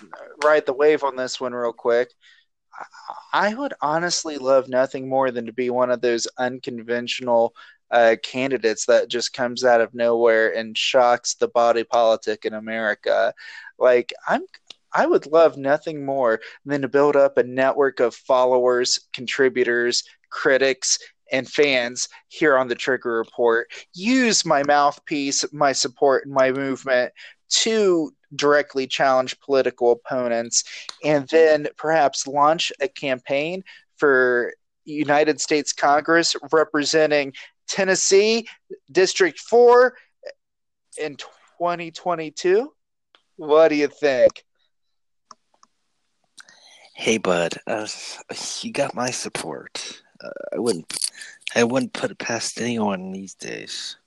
ride 0.43 0.65
the 0.65 0.73
wave 0.73 1.03
on 1.03 1.15
this 1.15 1.39
one 1.39 1.53
real 1.53 1.73
quick. 1.73 2.09
I 3.33 3.53
would 3.53 3.73
honestly 3.81 4.37
love 4.37 4.69
nothing 4.69 5.07
more 5.07 5.31
than 5.31 5.45
to 5.45 5.53
be 5.53 5.69
one 5.69 5.91
of 5.91 6.01
those 6.01 6.27
unconventional 6.37 7.53
uh, 7.91 8.15
candidates 8.23 8.85
that 8.85 9.09
just 9.09 9.33
comes 9.33 9.65
out 9.65 9.81
of 9.81 9.93
nowhere 9.93 10.55
and 10.55 10.77
shocks 10.77 11.35
the 11.35 11.49
body 11.49 11.83
politic 11.83 12.45
in 12.45 12.53
America. 12.53 13.33
Like 13.77 14.13
I'm, 14.27 14.43
I 14.93 15.05
would 15.05 15.25
love 15.25 15.57
nothing 15.57 16.05
more 16.05 16.39
than 16.65 16.81
to 16.81 16.87
build 16.87 17.15
up 17.15 17.37
a 17.37 17.43
network 17.43 17.99
of 17.99 18.15
followers, 18.15 19.07
contributors, 19.13 20.03
critics, 20.31 20.97
and 21.31 21.49
fans 21.49 22.09
here 22.27 22.57
on 22.57 22.67
the 22.67 22.75
Trigger 22.75 23.13
Report 23.13 23.71
use 23.93 24.45
my 24.45 24.63
mouthpiece, 24.63 25.45
my 25.53 25.71
support, 25.71 26.25
and 26.25 26.33
my 26.33 26.51
movement 26.51 27.13
to 27.49 28.11
directly 28.35 28.87
challenge 28.87 29.39
political 29.39 29.91
opponents, 29.91 30.63
and 31.03 31.27
then 31.29 31.67
perhaps 31.77 32.27
launch 32.27 32.71
a 32.81 32.87
campaign 32.87 33.63
for 33.97 34.53
United 34.85 35.39
States 35.39 35.73
Congress 35.73 36.35
representing 36.51 37.33
Tennessee 37.67 38.47
District 38.91 39.39
4 39.39 39.95
in 40.99 41.15
2022. 41.15 42.71
What 43.37 43.69
do 43.69 43.75
you 43.75 43.87
think? 43.87 44.43
Hey, 46.95 47.17
bud, 47.17 47.53
uh, 47.65 47.87
you 48.61 48.71
got 48.71 48.93
my 48.95 49.09
support. 49.09 50.01
Uh, 50.23 50.29
I 50.53 50.59
wouldn't, 50.59 51.09
I 51.55 51.63
wouldn't 51.63 51.93
put 51.93 52.11
it 52.11 52.17
past 52.17 52.59
anyone 52.59 53.11
these 53.11 53.33
days. 53.33 53.97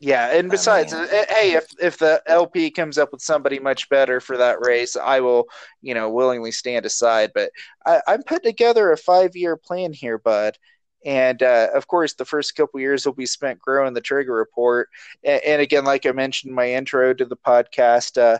Yeah, 0.00 0.30
and 0.30 0.48
besides, 0.48 0.92
I 0.92 1.00
mean, 1.00 1.08
uh, 1.08 1.24
hey, 1.28 1.52
if 1.54 1.66
if 1.80 1.98
the 1.98 2.22
LP 2.26 2.70
comes 2.70 2.98
up 2.98 3.10
with 3.10 3.20
somebody 3.20 3.58
much 3.58 3.88
better 3.88 4.20
for 4.20 4.36
that 4.36 4.64
race, 4.64 4.94
I 4.94 5.18
will, 5.18 5.48
you 5.82 5.92
know, 5.92 6.08
willingly 6.08 6.52
stand 6.52 6.86
aside. 6.86 7.32
But 7.34 7.50
I, 7.84 8.00
am 8.06 8.22
putting 8.22 8.48
together 8.48 8.92
a 8.92 8.96
five 8.96 9.34
year 9.34 9.56
plan 9.56 9.92
here, 9.92 10.18
bud. 10.18 10.56
And 11.04 11.42
uh, 11.42 11.68
of 11.74 11.88
course, 11.88 12.14
the 12.14 12.24
first 12.24 12.54
couple 12.54 12.78
years 12.78 13.06
will 13.06 13.12
be 13.12 13.26
spent 13.26 13.58
growing 13.58 13.92
the 13.92 14.00
Trigger 14.00 14.34
Report. 14.34 14.88
And, 15.24 15.42
and 15.44 15.62
again, 15.62 15.84
like 15.84 16.06
I 16.06 16.12
mentioned 16.12 16.50
in 16.50 16.56
my 16.56 16.72
intro 16.72 17.12
to 17.14 17.24
the 17.24 17.36
podcast, 17.36 18.18
uh, 18.20 18.38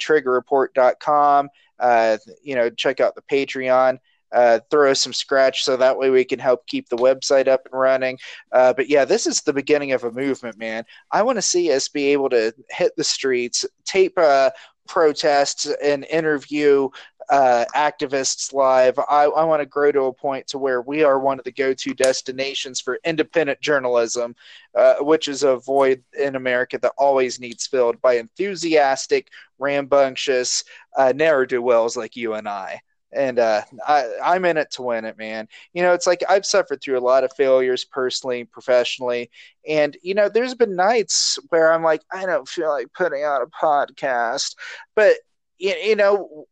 triggerreport.com. 0.00 1.48
Uh, 1.80 2.16
you 2.44 2.54
know, 2.54 2.70
check 2.70 3.00
out 3.00 3.16
the 3.16 3.22
Patreon 3.22 3.98
uh, 4.32 4.60
throw 4.70 4.94
some 4.94 5.12
scratch 5.12 5.64
so 5.64 5.76
that 5.76 5.96
way 5.96 6.10
we 6.10 6.24
can 6.24 6.38
help 6.38 6.66
keep 6.66 6.88
the 6.88 6.96
website 6.96 7.48
up 7.48 7.66
and 7.70 7.78
running. 7.78 8.18
Uh, 8.52 8.72
but 8.72 8.88
yeah, 8.88 9.04
this 9.04 9.26
is 9.26 9.40
the 9.40 9.52
beginning 9.52 9.92
of 9.92 10.04
a 10.04 10.10
movement, 10.10 10.58
man. 10.58 10.84
I 11.10 11.22
want 11.22 11.36
to 11.36 11.42
see 11.42 11.72
us 11.72 11.88
be 11.88 12.06
able 12.06 12.30
to 12.30 12.52
hit 12.70 12.92
the 12.96 13.04
streets, 13.04 13.64
tape 13.84 14.16
uh, 14.16 14.50
protests, 14.88 15.70
and 15.82 16.04
interview 16.06 16.88
uh, 17.30 17.64
activists 17.74 18.52
live. 18.52 18.98
I, 18.98 19.24
I 19.24 19.44
want 19.44 19.60
to 19.60 19.66
grow 19.66 19.92
to 19.92 20.02
a 20.02 20.12
point 20.12 20.46
to 20.48 20.58
where 20.58 20.82
we 20.82 21.04
are 21.04 21.18
one 21.18 21.38
of 21.38 21.44
the 21.44 21.52
go-to 21.52 21.94
destinations 21.94 22.80
for 22.80 22.98
independent 23.04 23.60
journalism, 23.60 24.34
uh, 24.76 24.96
which 25.00 25.28
is 25.28 25.42
a 25.42 25.56
void 25.56 26.02
in 26.18 26.36
America 26.36 26.78
that 26.82 26.92
always 26.98 27.38
needs 27.38 27.66
filled 27.66 28.00
by 28.02 28.14
enthusiastic, 28.14 29.28
rambunctious, 29.58 30.64
uh, 30.96 31.12
ne'er 31.14 31.46
do 31.46 31.62
wells 31.62 31.96
like 31.96 32.16
you 32.16 32.34
and 32.34 32.48
I 32.48 32.80
and 33.12 33.38
uh, 33.38 33.62
I, 33.86 34.08
I'm 34.22 34.44
in 34.44 34.56
it 34.56 34.70
to 34.72 34.82
win 34.82 35.04
it, 35.04 35.18
man. 35.18 35.48
You 35.72 35.82
know, 35.82 35.92
it's 35.92 36.06
like 36.06 36.22
I've 36.28 36.46
suffered 36.46 36.80
through 36.80 36.98
a 36.98 37.00
lot 37.00 37.24
of 37.24 37.32
failures 37.34 37.84
personally, 37.84 38.44
professionally, 38.44 39.30
and 39.68 39.96
you 40.02 40.14
know, 40.14 40.28
there's 40.28 40.54
been 40.54 40.76
nights 40.76 41.38
where 41.48 41.72
I'm 41.72 41.82
like, 41.82 42.02
I 42.12 42.26
don't 42.26 42.48
feel 42.48 42.68
like 42.68 42.92
putting 42.94 43.22
out 43.22 43.42
a 43.42 43.46
podcast, 43.46 44.56
but 44.94 45.16
you, 45.58 45.74
you 45.74 45.96
know, 45.96 46.46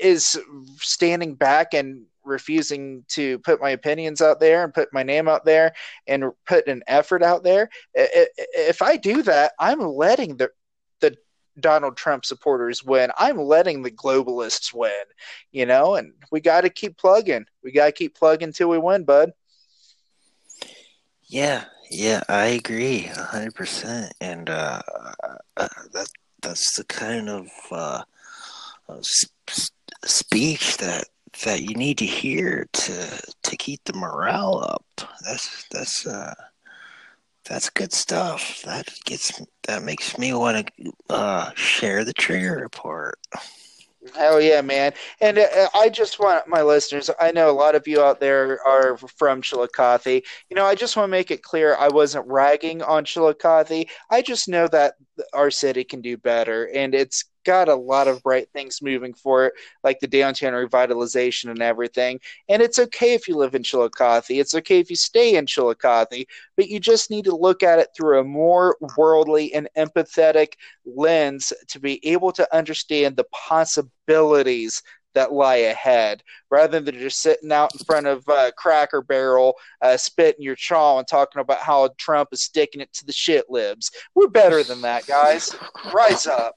is 0.00 0.38
standing 0.78 1.34
back 1.34 1.74
and 1.74 2.06
refusing 2.24 3.04
to 3.08 3.38
put 3.40 3.60
my 3.60 3.70
opinions 3.70 4.20
out 4.20 4.40
there 4.40 4.64
and 4.64 4.74
put 4.74 4.92
my 4.92 5.02
name 5.02 5.28
out 5.28 5.44
there 5.44 5.72
and 6.06 6.24
put 6.46 6.66
an 6.66 6.82
effort 6.86 7.22
out 7.22 7.44
there. 7.44 7.70
If 7.94 8.82
I 8.82 8.96
do 8.96 9.22
that, 9.22 9.52
I'm 9.58 9.80
letting 9.80 10.36
the 10.36 10.50
Donald 11.60 11.96
Trump 11.96 12.24
supporters 12.24 12.84
win. 12.84 13.10
I'm 13.18 13.38
letting 13.38 13.82
the 13.82 13.90
globalists 13.90 14.74
win, 14.74 14.92
you 15.52 15.66
know, 15.66 15.94
and 15.94 16.12
we 16.30 16.40
got 16.40 16.62
to 16.62 16.70
keep 16.70 16.96
plugging. 16.96 17.46
We 17.62 17.72
got 17.72 17.86
to 17.86 17.92
keep 17.92 18.16
plugging 18.16 18.52
till 18.52 18.68
we 18.68 18.78
win, 18.78 19.04
bud. 19.04 19.32
Yeah, 21.28 21.64
yeah, 21.90 22.22
I 22.28 22.46
agree 22.46 23.10
100%. 23.12 24.10
And 24.20 24.50
uh, 24.50 24.82
uh, 25.56 25.68
that 25.92 26.08
that's 26.42 26.76
the 26.76 26.84
kind 26.84 27.28
of 27.28 27.48
uh, 27.70 28.02
sp- 29.02 29.72
speech 30.04 30.76
that 30.76 31.04
that 31.44 31.62
you 31.62 31.74
need 31.74 31.98
to 31.98 32.06
hear 32.06 32.66
to 32.72 33.22
to 33.42 33.56
keep 33.56 33.82
the 33.84 33.92
morale 33.92 34.58
up. 34.58 34.84
That's 35.24 35.64
that's 35.70 36.06
uh 36.06 36.34
that's 37.48 37.70
good 37.70 37.92
stuff. 37.92 38.62
That 38.64 38.88
gets 39.04 39.40
that 39.66 39.82
makes 39.82 40.18
me 40.18 40.32
want 40.34 40.70
to 40.78 40.92
uh, 41.10 41.50
share 41.54 42.04
the 42.04 42.12
trigger 42.12 42.56
report. 42.56 43.18
Hell 44.14 44.40
yeah, 44.40 44.60
man! 44.60 44.92
And 45.20 45.38
uh, 45.38 45.68
I 45.74 45.88
just 45.88 46.20
want 46.20 46.46
my 46.46 46.62
listeners. 46.62 47.10
I 47.18 47.32
know 47.32 47.50
a 47.50 47.52
lot 47.52 47.74
of 47.74 47.88
you 47.88 48.02
out 48.02 48.20
there 48.20 48.64
are 48.66 48.96
from 48.96 49.42
Chillicothe. 49.42 50.22
You 50.48 50.54
know, 50.54 50.64
I 50.64 50.74
just 50.74 50.96
want 50.96 51.08
to 51.08 51.10
make 51.10 51.30
it 51.30 51.42
clear 51.42 51.76
I 51.76 51.88
wasn't 51.88 52.26
ragging 52.28 52.82
on 52.82 53.04
Chillicothe. 53.04 53.86
I 54.10 54.22
just 54.22 54.48
know 54.48 54.68
that 54.68 54.94
our 55.32 55.50
city 55.50 55.84
can 55.84 56.00
do 56.00 56.16
better. 56.16 56.68
And 56.74 56.94
it's 56.94 57.24
got 57.44 57.68
a 57.68 57.74
lot 57.74 58.08
of 58.08 58.22
bright 58.22 58.48
things 58.52 58.82
moving 58.82 59.14
for 59.14 59.46
it, 59.46 59.54
like 59.84 60.00
the 60.00 60.06
downtown 60.08 60.52
revitalization 60.52 61.50
and 61.50 61.62
everything. 61.62 62.20
And 62.48 62.60
it's 62.60 62.78
okay 62.78 63.14
if 63.14 63.28
you 63.28 63.36
live 63.36 63.54
in 63.54 63.62
Chillicothe. 63.62 64.30
It's 64.30 64.54
okay 64.56 64.80
if 64.80 64.90
you 64.90 64.96
stay 64.96 65.36
in 65.36 65.46
Chillicothe, 65.46 66.26
but 66.56 66.68
you 66.68 66.80
just 66.80 67.08
need 67.08 67.24
to 67.26 67.36
look 67.36 67.62
at 67.62 67.78
it 67.78 67.88
through 67.96 68.20
a 68.20 68.24
more 68.24 68.76
worldly 68.98 69.54
and 69.54 69.68
empathetic 69.76 70.54
lens 70.84 71.52
to 71.68 71.78
be 71.78 72.04
able 72.06 72.32
to 72.32 72.54
understand 72.54 73.16
the 73.16 73.26
possibilities 73.32 74.82
that 75.16 75.32
lie 75.32 75.56
ahead 75.56 76.22
rather 76.50 76.78
than 76.78 76.98
just 76.98 77.20
sitting 77.20 77.50
out 77.50 77.74
in 77.74 77.84
front 77.84 78.06
of 78.06 78.26
uh, 78.28 78.52
Cracker 78.56 79.02
Barrel, 79.02 79.54
uh, 79.82 79.96
spitting 79.96 80.42
your 80.42 80.54
chaw 80.54 80.98
and 80.98 81.08
talking 81.08 81.40
about 81.40 81.58
how 81.58 81.88
Trump 81.98 82.28
is 82.32 82.42
sticking 82.42 82.80
it 82.80 82.92
to 82.92 83.04
the 83.04 83.12
shit 83.12 83.46
libs. 83.48 83.90
We're 84.14 84.28
better 84.28 84.62
than 84.62 84.82
that, 84.82 85.06
guys. 85.06 85.54
Rise 85.92 86.26
up. 86.26 86.54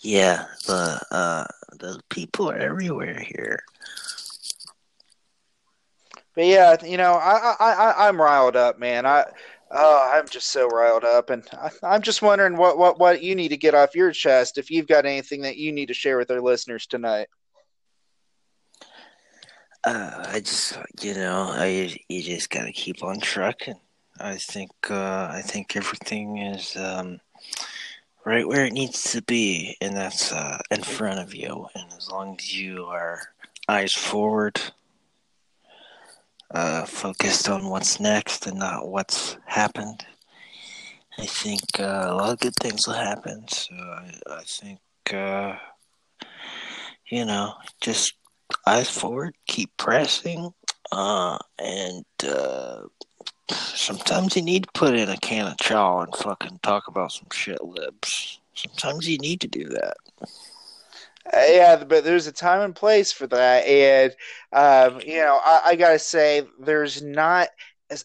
Yeah, 0.00 0.46
the 0.66 1.00
uh, 1.10 1.44
the 1.78 2.00
people 2.10 2.50
are 2.50 2.56
everywhere 2.56 3.20
here. 3.20 3.60
But 6.34 6.46
yeah, 6.46 6.76
you 6.84 6.96
know, 6.96 7.12
I 7.12 7.54
I 7.60 8.08
I'm 8.08 8.20
riled 8.20 8.56
up, 8.56 8.78
man. 8.78 9.06
I 9.06 9.26
oh, 9.72 10.12
I'm 10.14 10.28
just 10.28 10.48
so 10.50 10.68
riled 10.68 11.04
up, 11.04 11.30
and 11.30 11.44
I, 11.52 11.94
am 11.94 12.02
just 12.02 12.22
wondering 12.22 12.56
what 12.56 12.78
what 12.78 12.98
what 12.98 13.22
you 13.22 13.34
need 13.34 13.48
to 13.48 13.56
get 13.56 13.74
off 13.74 13.94
your 13.94 14.12
chest. 14.12 14.58
If 14.58 14.70
you've 14.70 14.86
got 14.86 15.06
anything 15.06 15.42
that 15.42 15.56
you 15.56 15.72
need 15.72 15.86
to 15.86 15.94
share 15.94 16.18
with 16.18 16.30
our 16.30 16.40
listeners 16.40 16.86
tonight. 16.86 17.28
Uh, 19.84 20.24
I 20.28 20.40
just, 20.40 20.78
you 21.00 21.14
know, 21.14 21.48
I 21.50 21.96
you 22.08 22.22
just 22.22 22.50
gotta 22.50 22.72
keep 22.72 23.02
on 23.02 23.18
trucking. 23.20 23.80
I 24.20 24.36
think 24.36 24.70
uh, 24.90 25.28
I 25.32 25.42
think 25.44 25.74
everything 25.74 26.38
is 26.38 26.76
um, 26.76 27.20
right 28.24 28.46
where 28.46 28.64
it 28.64 28.72
needs 28.72 29.02
to 29.12 29.22
be, 29.22 29.76
and 29.80 29.96
that's 29.96 30.32
uh, 30.32 30.58
in 30.70 30.82
front 30.82 31.18
of 31.18 31.34
you. 31.34 31.66
And 31.74 31.92
as 31.96 32.10
long 32.10 32.36
as 32.38 32.56
you 32.56 32.84
are 32.84 33.20
eyes 33.68 33.92
forward, 33.92 34.60
uh, 36.52 36.84
focused 36.84 37.48
on 37.48 37.68
what's 37.68 38.00
next 38.00 38.46
and 38.46 38.58
not 38.58 38.88
what's 38.88 39.36
happened, 39.46 40.04
I 41.18 41.26
think 41.26 41.60
uh, 41.78 42.06
a 42.08 42.14
lot 42.14 42.32
of 42.32 42.40
good 42.40 42.54
things 42.60 42.86
will 42.86 42.94
happen. 42.94 43.46
So 43.48 43.74
I, 43.74 44.12
I 44.30 44.42
think, 44.44 44.80
uh, 45.12 45.56
you 47.10 47.24
know, 47.24 47.54
just 47.80 48.14
eyes 48.66 48.90
forward, 48.90 49.34
keep 49.46 49.76
pressing, 49.76 50.52
uh, 50.90 51.38
and 51.58 52.04
uh, 52.26 52.82
Sometimes 53.50 54.36
you 54.36 54.42
need 54.42 54.64
to 54.64 54.70
put 54.72 54.94
in 54.94 55.08
a 55.08 55.16
can 55.16 55.46
of 55.46 55.58
chow 55.58 56.00
and 56.00 56.14
fucking 56.14 56.60
talk 56.62 56.88
about 56.88 57.12
some 57.12 57.28
shit 57.32 57.62
libs. 57.62 58.40
Sometimes 58.54 59.08
you 59.08 59.18
need 59.18 59.40
to 59.40 59.48
do 59.48 59.64
that. 59.64 59.96
Yeah, 61.32 61.84
but 61.84 62.04
there's 62.04 62.26
a 62.26 62.32
time 62.32 62.62
and 62.62 62.74
place 62.74 63.12
for 63.12 63.26
that, 63.28 63.64
and 63.64 64.12
um, 64.52 65.00
you 65.06 65.18
know, 65.18 65.40
I, 65.42 65.60
I 65.66 65.76
gotta 65.76 65.98
say, 65.98 66.42
there's 66.58 67.00
not 67.02 67.48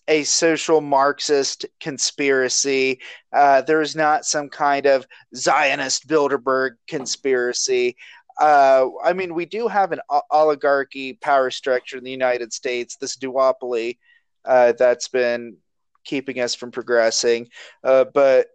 a 0.07 0.23
social 0.23 0.81
Marxist 0.81 1.65
conspiracy. 1.79 2.99
Uh, 3.33 3.61
there's 3.61 3.95
not 3.95 4.25
some 4.25 4.49
kind 4.49 4.85
of 4.85 5.07
Zionist 5.35 6.07
Bilderberg 6.07 6.71
conspiracy. 6.87 7.95
Uh, 8.39 8.87
I 9.03 9.13
mean, 9.13 9.33
we 9.33 9.45
do 9.45 9.67
have 9.67 9.91
an 9.93 10.01
oligarchy 10.29 11.13
power 11.13 11.49
structure 11.49 11.97
in 11.97 12.03
the 12.03 12.11
United 12.11 12.53
States, 12.53 12.97
this 12.97 13.17
duopoly 13.17 13.97
uh, 14.45 14.73
that's 14.77 15.07
been 15.07 15.57
keeping 16.03 16.39
us 16.39 16.53
from 16.53 16.71
progressing. 16.71 17.47
Uh, 17.83 18.05
but 18.13 18.47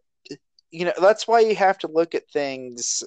you 0.71 0.85
know 0.87 0.93
that's 1.01 1.29
why 1.29 1.41
you 1.41 1.55
have 1.55 1.79
to 1.79 1.89
look 1.89 2.15
at 2.15 2.31
things 2.31 3.05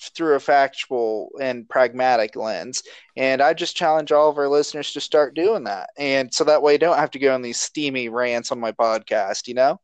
through 0.00 0.34
a 0.34 0.40
factual 0.40 1.30
and 1.40 1.68
pragmatic 1.68 2.36
lens. 2.36 2.82
And 3.16 3.42
I 3.42 3.54
just 3.54 3.76
challenge 3.76 4.12
all 4.12 4.30
of 4.30 4.38
our 4.38 4.48
listeners 4.48 4.92
to 4.92 5.00
start 5.00 5.34
doing 5.34 5.64
that. 5.64 5.90
And 5.98 6.32
so 6.32 6.44
that 6.44 6.62
way 6.62 6.72
you 6.72 6.78
don't 6.78 6.98
have 6.98 7.10
to 7.12 7.18
go 7.18 7.34
on 7.34 7.42
these 7.42 7.60
steamy 7.60 8.08
rants 8.08 8.50
on 8.50 8.60
my 8.60 8.72
podcast, 8.72 9.46
you 9.46 9.54
know? 9.54 9.80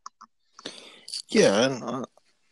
Yeah, 1.29 1.65
and 1.65 1.83
uh, 1.83 2.05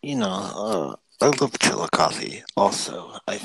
you 0.03 0.17
know, 0.17 0.27
uh, 0.27 0.97
I 1.21 1.27
love 1.27 1.59
Chillicothe 1.59 2.43
also. 2.57 3.17
I 3.29 3.41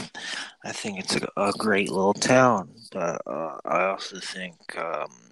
I 0.65 0.71
think 0.71 0.99
it's 0.99 1.15
a, 1.15 1.27
a 1.37 1.51
great 1.53 1.89
little 1.89 2.13
town, 2.13 2.73
but 2.91 3.21
uh, 3.27 3.57
I 3.63 3.85
also 3.85 4.19
think 4.19 4.55
um, 4.77 5.29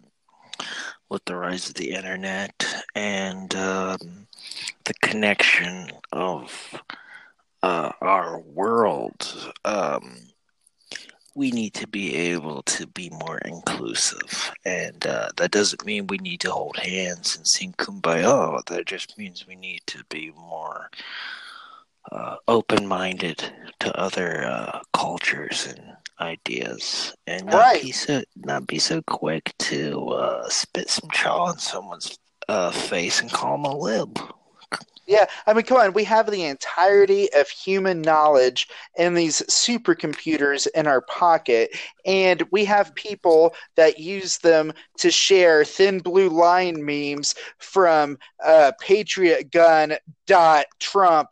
with 1.09 1.25
the 1.25 1.35
rise 1.35 1.67
of 1.67 1.75
the 1.75 1.91
internet 1.91 2.85
and 2.95 3.53
um, 3.55 4.27
the 4.85 4.93
connection 5.01 5.89
of 6.11 6.81
uh, 7.63 7.91
our 8.01 8.39
world, 8.39 9.53
um, 9.65 10.17
we 11.35 11.51
need 11.51 11.73
to 11.75 11.87
be 11.87 12.15
able 12.15 12.63
to 12.63 12.87
be 12.87 13.11
more 13.11 13.37
inclusive. 13.39 14.51
And 14.65 15.05
uh, 15.05 15.29
that 15.37 15.51
doesn't 15.51 15.85
mean 15.85 16.07
we 16.07 16.17
need 16.17 16.39
to 16.41 16.51
hold 16.51 16.77
hands 16.77 17.35
and 17.35 17.47
sing 17.47 17.73
kumbaya. 17.77 18.63
That 18.65 18.85
just 18.87 19.17
means 19.17 19.45
we 19.47 19.55
need 19.55 19.81
to 19.87 20.03
be 20.09 20.31
more 20.35 20.89
uh, 22.11 22.37
open 22.47 22.87
minded 22.87 23.43
to 23.79 23.99
other 23.99 24.45
uh, 24.45 24.79
cultures 24.93 25.67
and 25.67 25.95
ideas 26.19 27.13
and 27.27 27.45
not 27.45 27.53
right. 27.53 27.81
be 27.83 27.91
so 27.91 28.23
not 28.37 28.65
be 28.65 28.79
so 28.79 29.01
quick 29.03 29.53
to 29.59 30.07
uh, 30.09 30.47
spit 30.49 30.89
some 30.89 31.09
chaw 31.11 31.45
on 31.45 31.59
someone's 31.59 32.17
uh, 32.47 32.71
face 32.71 33.21
and 33.21 33.31
call 33.31 33.57
them 33.57 33.65
a 33.65 33.77
lib. 33.77 34.19
Yeah, 35.07 35.25
I 35.45 35.53
mean, 35.53 35.63
come 35.63 35.77
on. 35.77 35.93
We 35.93 36.03
have 36.03 36.29
the 36.29 36.43
entirety 36.43 37.31
of 37.33 37.47
human 37.47 38.01
knowledge 38.01 38.67
in 38.97 39.13
these 39.13 39.41
supercomputers 39.43 40.67
in 40.75 40.85
our 40.85 40.99
pocket, 41.01 41.71
and 42.05 42.43
we 42.51 42.65
have 42.65 42.93
people 42.93 43.55
that 43.75 43.99
use 43.99 44.37
them 44.39 44.73
to 44.97 45.09
share 45.09 45.63
thin 45.63 45.99
blue 45.99 46.27
line 46.29 46.83
memes 46.83 47.35
from 47.57 48.17
uh, 48.43 48.73
Patriot 48.81 49.49
Gun 49.51 49.93
dot 50.25 50.65
Trump, 50.79 51.29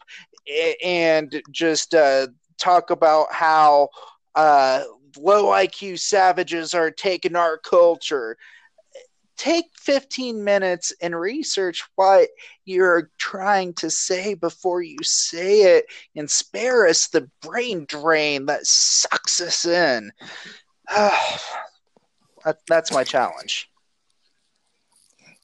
and 0.84 1.42
just 1.52 1.94
uh, 1.94 2.28
talk 2.58 2.92
about 2.92 3.28
how 3.32 3.90
uh, 4.36 4.84
low 5.18 5.52
IQ 5.52 5.98
savages 5.98 6.74
are 6.74 6.92
taking 6.92 7.36
our 7.36 7.58
culture. 7.58 8.38
Take 9.38 9.66
15 9.78 10.44
minutes 10.44 10.94
and 11.02 11.20
research 11.20 11.84
what 11.96 12.30
you're 12.64 13.10
trying 13.18 13.74
to 13.76 13.90
say 13.90 14.34
before 14.34 14.82
you 14.82 14.98
say 15.04 15.78
it 15.78 15.86
and 16.16 16.30
spare 16.30 16.88
us 16.88 17.08
the 17.08 17.30
brain 17.42 17.86
drain 17.88 18.46
that 18.46 18.66
sucks 18.66 19.42
us 19.42 19.66
in. 19.66 20.12
that, 20.90 22.58
that's 22.68 22.92
my 22.92 23.04
challenge. 23.04 23.70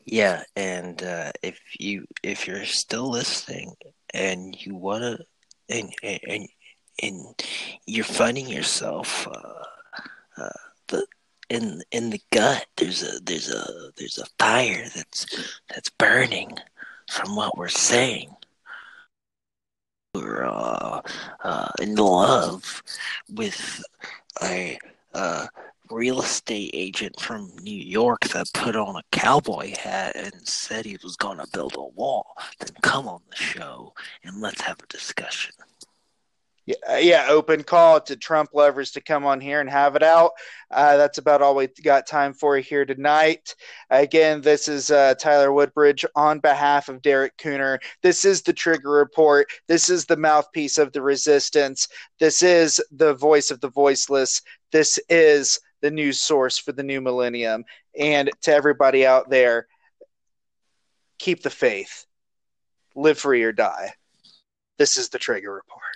Yeah, 0.05 0.43
and 0.55 1.01
uh, 1.03 1.31
if 1.43 1.59
you 1.79 2.05
if 2.23 2.47
you're 2.47 2.65
still 2.65 3.09
listening 3.09 3.75
and 4.13 4.55
you 4.65 4.75
wanna 4.75 5.19
and 5.69 5.93
and 6.03 6.47
and 7.01 7.43
you're 7.85 8.03
finding 8.03 8.47
yourself 8.47 9.27
uh, 9.27 9.63
uh, 10.41 10.49
in 11.51 11.83
in 11.91 12.09
the 12.09 12.21
gut. 12.31 12.65
There's 12.77 13.03
a 13.03 13.19
there's 13.19 13.49
a 13.51 13.91
there's 13.97 14.17
a 14.17 14.25
fire 14.39 14.87
that's 14.95 15.25
that's 15.69 15.89
burning 15.89 16.57
from 17.11 17.35
what 17.35 17.57
we're 17.57 17.67
saying. 17.67 18.33
We're 20.15 20.45
uh, 20.45 21.01
uh, 21.43 21.69
in 21.81 21.95
love 21.95 22.83
with 23.29 23.83
a 24.41 24.77
uh, 25.13 25.47
real 25.89 26.21
estate 26.21 26.71
agent 26.73 27.19
from 27.19 27.51
New 27.61 27.75
York 27.75 28.21
that 28.29 28.51
put 28.53 28.75
on 28.75 28.95
a 28.95 29.03
cowboy 29.11 29.73
hat 29.77 30.15
and 30.15 30.47
said 30.47 30.85
he 30.85 30.97
was 31.03 31.15
going 31.17 31.37
to 31.37 31.47
build 31.53 31.75
a 31.77 31.83
wall, 31.83 32.35
then 32.59 32.75
come 32.81 33.07
on 33.07 33.21
the 33.29 33.35
show 33.35 33.93
and 34.23 34.41
let's 34.41 34.61
have 34.61 34.79
a 34.81 34.87
discussion. 34.87 35.53
Yeah, 36.99 37.27
open 37.29 37.63
call 37.63 38.01
to 38.01 38.15
Trump 38.15 38.51
lovers 38.53 38.91
to 38.91 39.01
come 39.01 39.25
on 39.25 39.39
here 39.39 39.61
and 39.61 39.69
have 39.69 39.95
it 39.95 40.03
out. 40.03 40.31
Uh, 40.69 40.97
that's 40.97 41.17
about 41.17 41.41
all 41.41 41.55
we 41.55 41.67
got 41.83 42.07
time 42.07 42.33
for 42.33 42.57
here 42.57 42.85
tonight. 42.85 43.55
Again, 43.89 44.41
this 44.41 44.67
is 44.67 44.91
uh, 44.91 45.15
Tyler 45.15 45.51
Woodbridge 45.51 46.05
on 46.15 46.39
behalf 46.39 46.89
of 46.89 47.01
Derek 47.01 47.37
Cooner. 47.37 47.79
This 48.01 48.25
is 48.25 48.41
the 48.41 48.53
Trigger 48.53 48.91
Report. 48.91 49.47
This 49.67 49.89
is 49.89 50.05
the 50.05 50.17
mouthpiece 50.17 50.77
of 50.77 50.91
the 50.93 51.01
resistance. 51.01 51.87
This 52.19 52.43
is 52.43 52.81
the 52.91 53.13
voice 53.13 53.51
of 53.51 53.59
the 53.61 53.69
voiceless. 53.69 54.41
This 54.71 54.99
is 55.09 55.59
the 55.81 55.91
news 55.91 56.21
source 56.21 56.57
for 56.57 56.71
the 56.71 56.83
new 56.83 57.01
millennium. 57.01 57.63
And 57.97 58.29
to 58.43 58.53
everybody 58.53 59.05
out 59.05 59.29
there, 59.29 59.67
keep 61.19 61.43
the 61.43 61.49
faith, 61.49 62.05
live 62.95 63.17
free 63.19 63.43
or 63.43 63.51
die. 63.51 63.91
This 64.77 64.97
is 64.97 65.09
the 65.09 65.19
Trigger 65.19 65.53
Report. 65.53 65.90